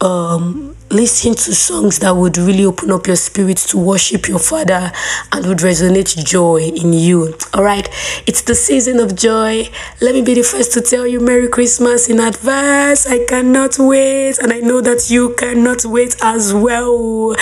um 0.01 0.69
listen 0.90 1.35
to 1.35 1.55
songs 1.55 2.00
that 2.00 2.16
would 2.16 2.37
really 2.37 2.64
open 2.64 2.90
up 2.90 3.07
your 3.07 3.16
spirit 3.16 3.57
to 3.57 3.79
worship 3.79 4.26
your 4.26 4.40
Father 4.40 4.90
and 5.33 5.46
would 5.46 5.59
resonate 5.59 6.24
joy 6.24 6.59
in 6.59 6.92
you. 6.92 7.35
All 7.55 7.62
right, 7.62 7.88
it's 8.26 8.42
the 8.42 8.55
season 8.55 8.98
of 8.98 9.14
joy. 9.14 9.68
Let 10.00 10.14
me 10.14 10.22
be 10.22 10.35
the 10.35 10.42
first 10.42 10.72
to 10.72 10.81
tell 10.81 11.07
you 11.07 11.20
Merry 11.20 11.48
Christmas 11.48 12.09
in 12.09 12.18
advance. 12.18 13.07
I 13.07 13.24
cannot 13.26 13.79
wait, 13.79 14.38
and 14.38 14.53
I 14.53 14.61
know 14.61 14.81
that 14.81 15.11
you 15.11 15.35
cannot 15.38 15.85
wait 15.85 16.16
as 16.22 16.53
well. 16.53 17.37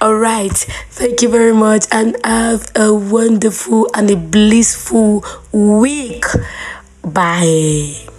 All 0.00 0.16
right, 0.16 0.56
thank 0.90 1.20
you 1.20 1.28
very 1.28 1.54
much, 1.54 1.84
and 1.92 2.16
have 2.24 2.70
a 2.74 2.94
wonderful 2.94 3.88
and 3.94 4.10
a 4.10 4.16
blissful 4.16 5.24
week. 5.52 6.24
Bye. 7.02 8.13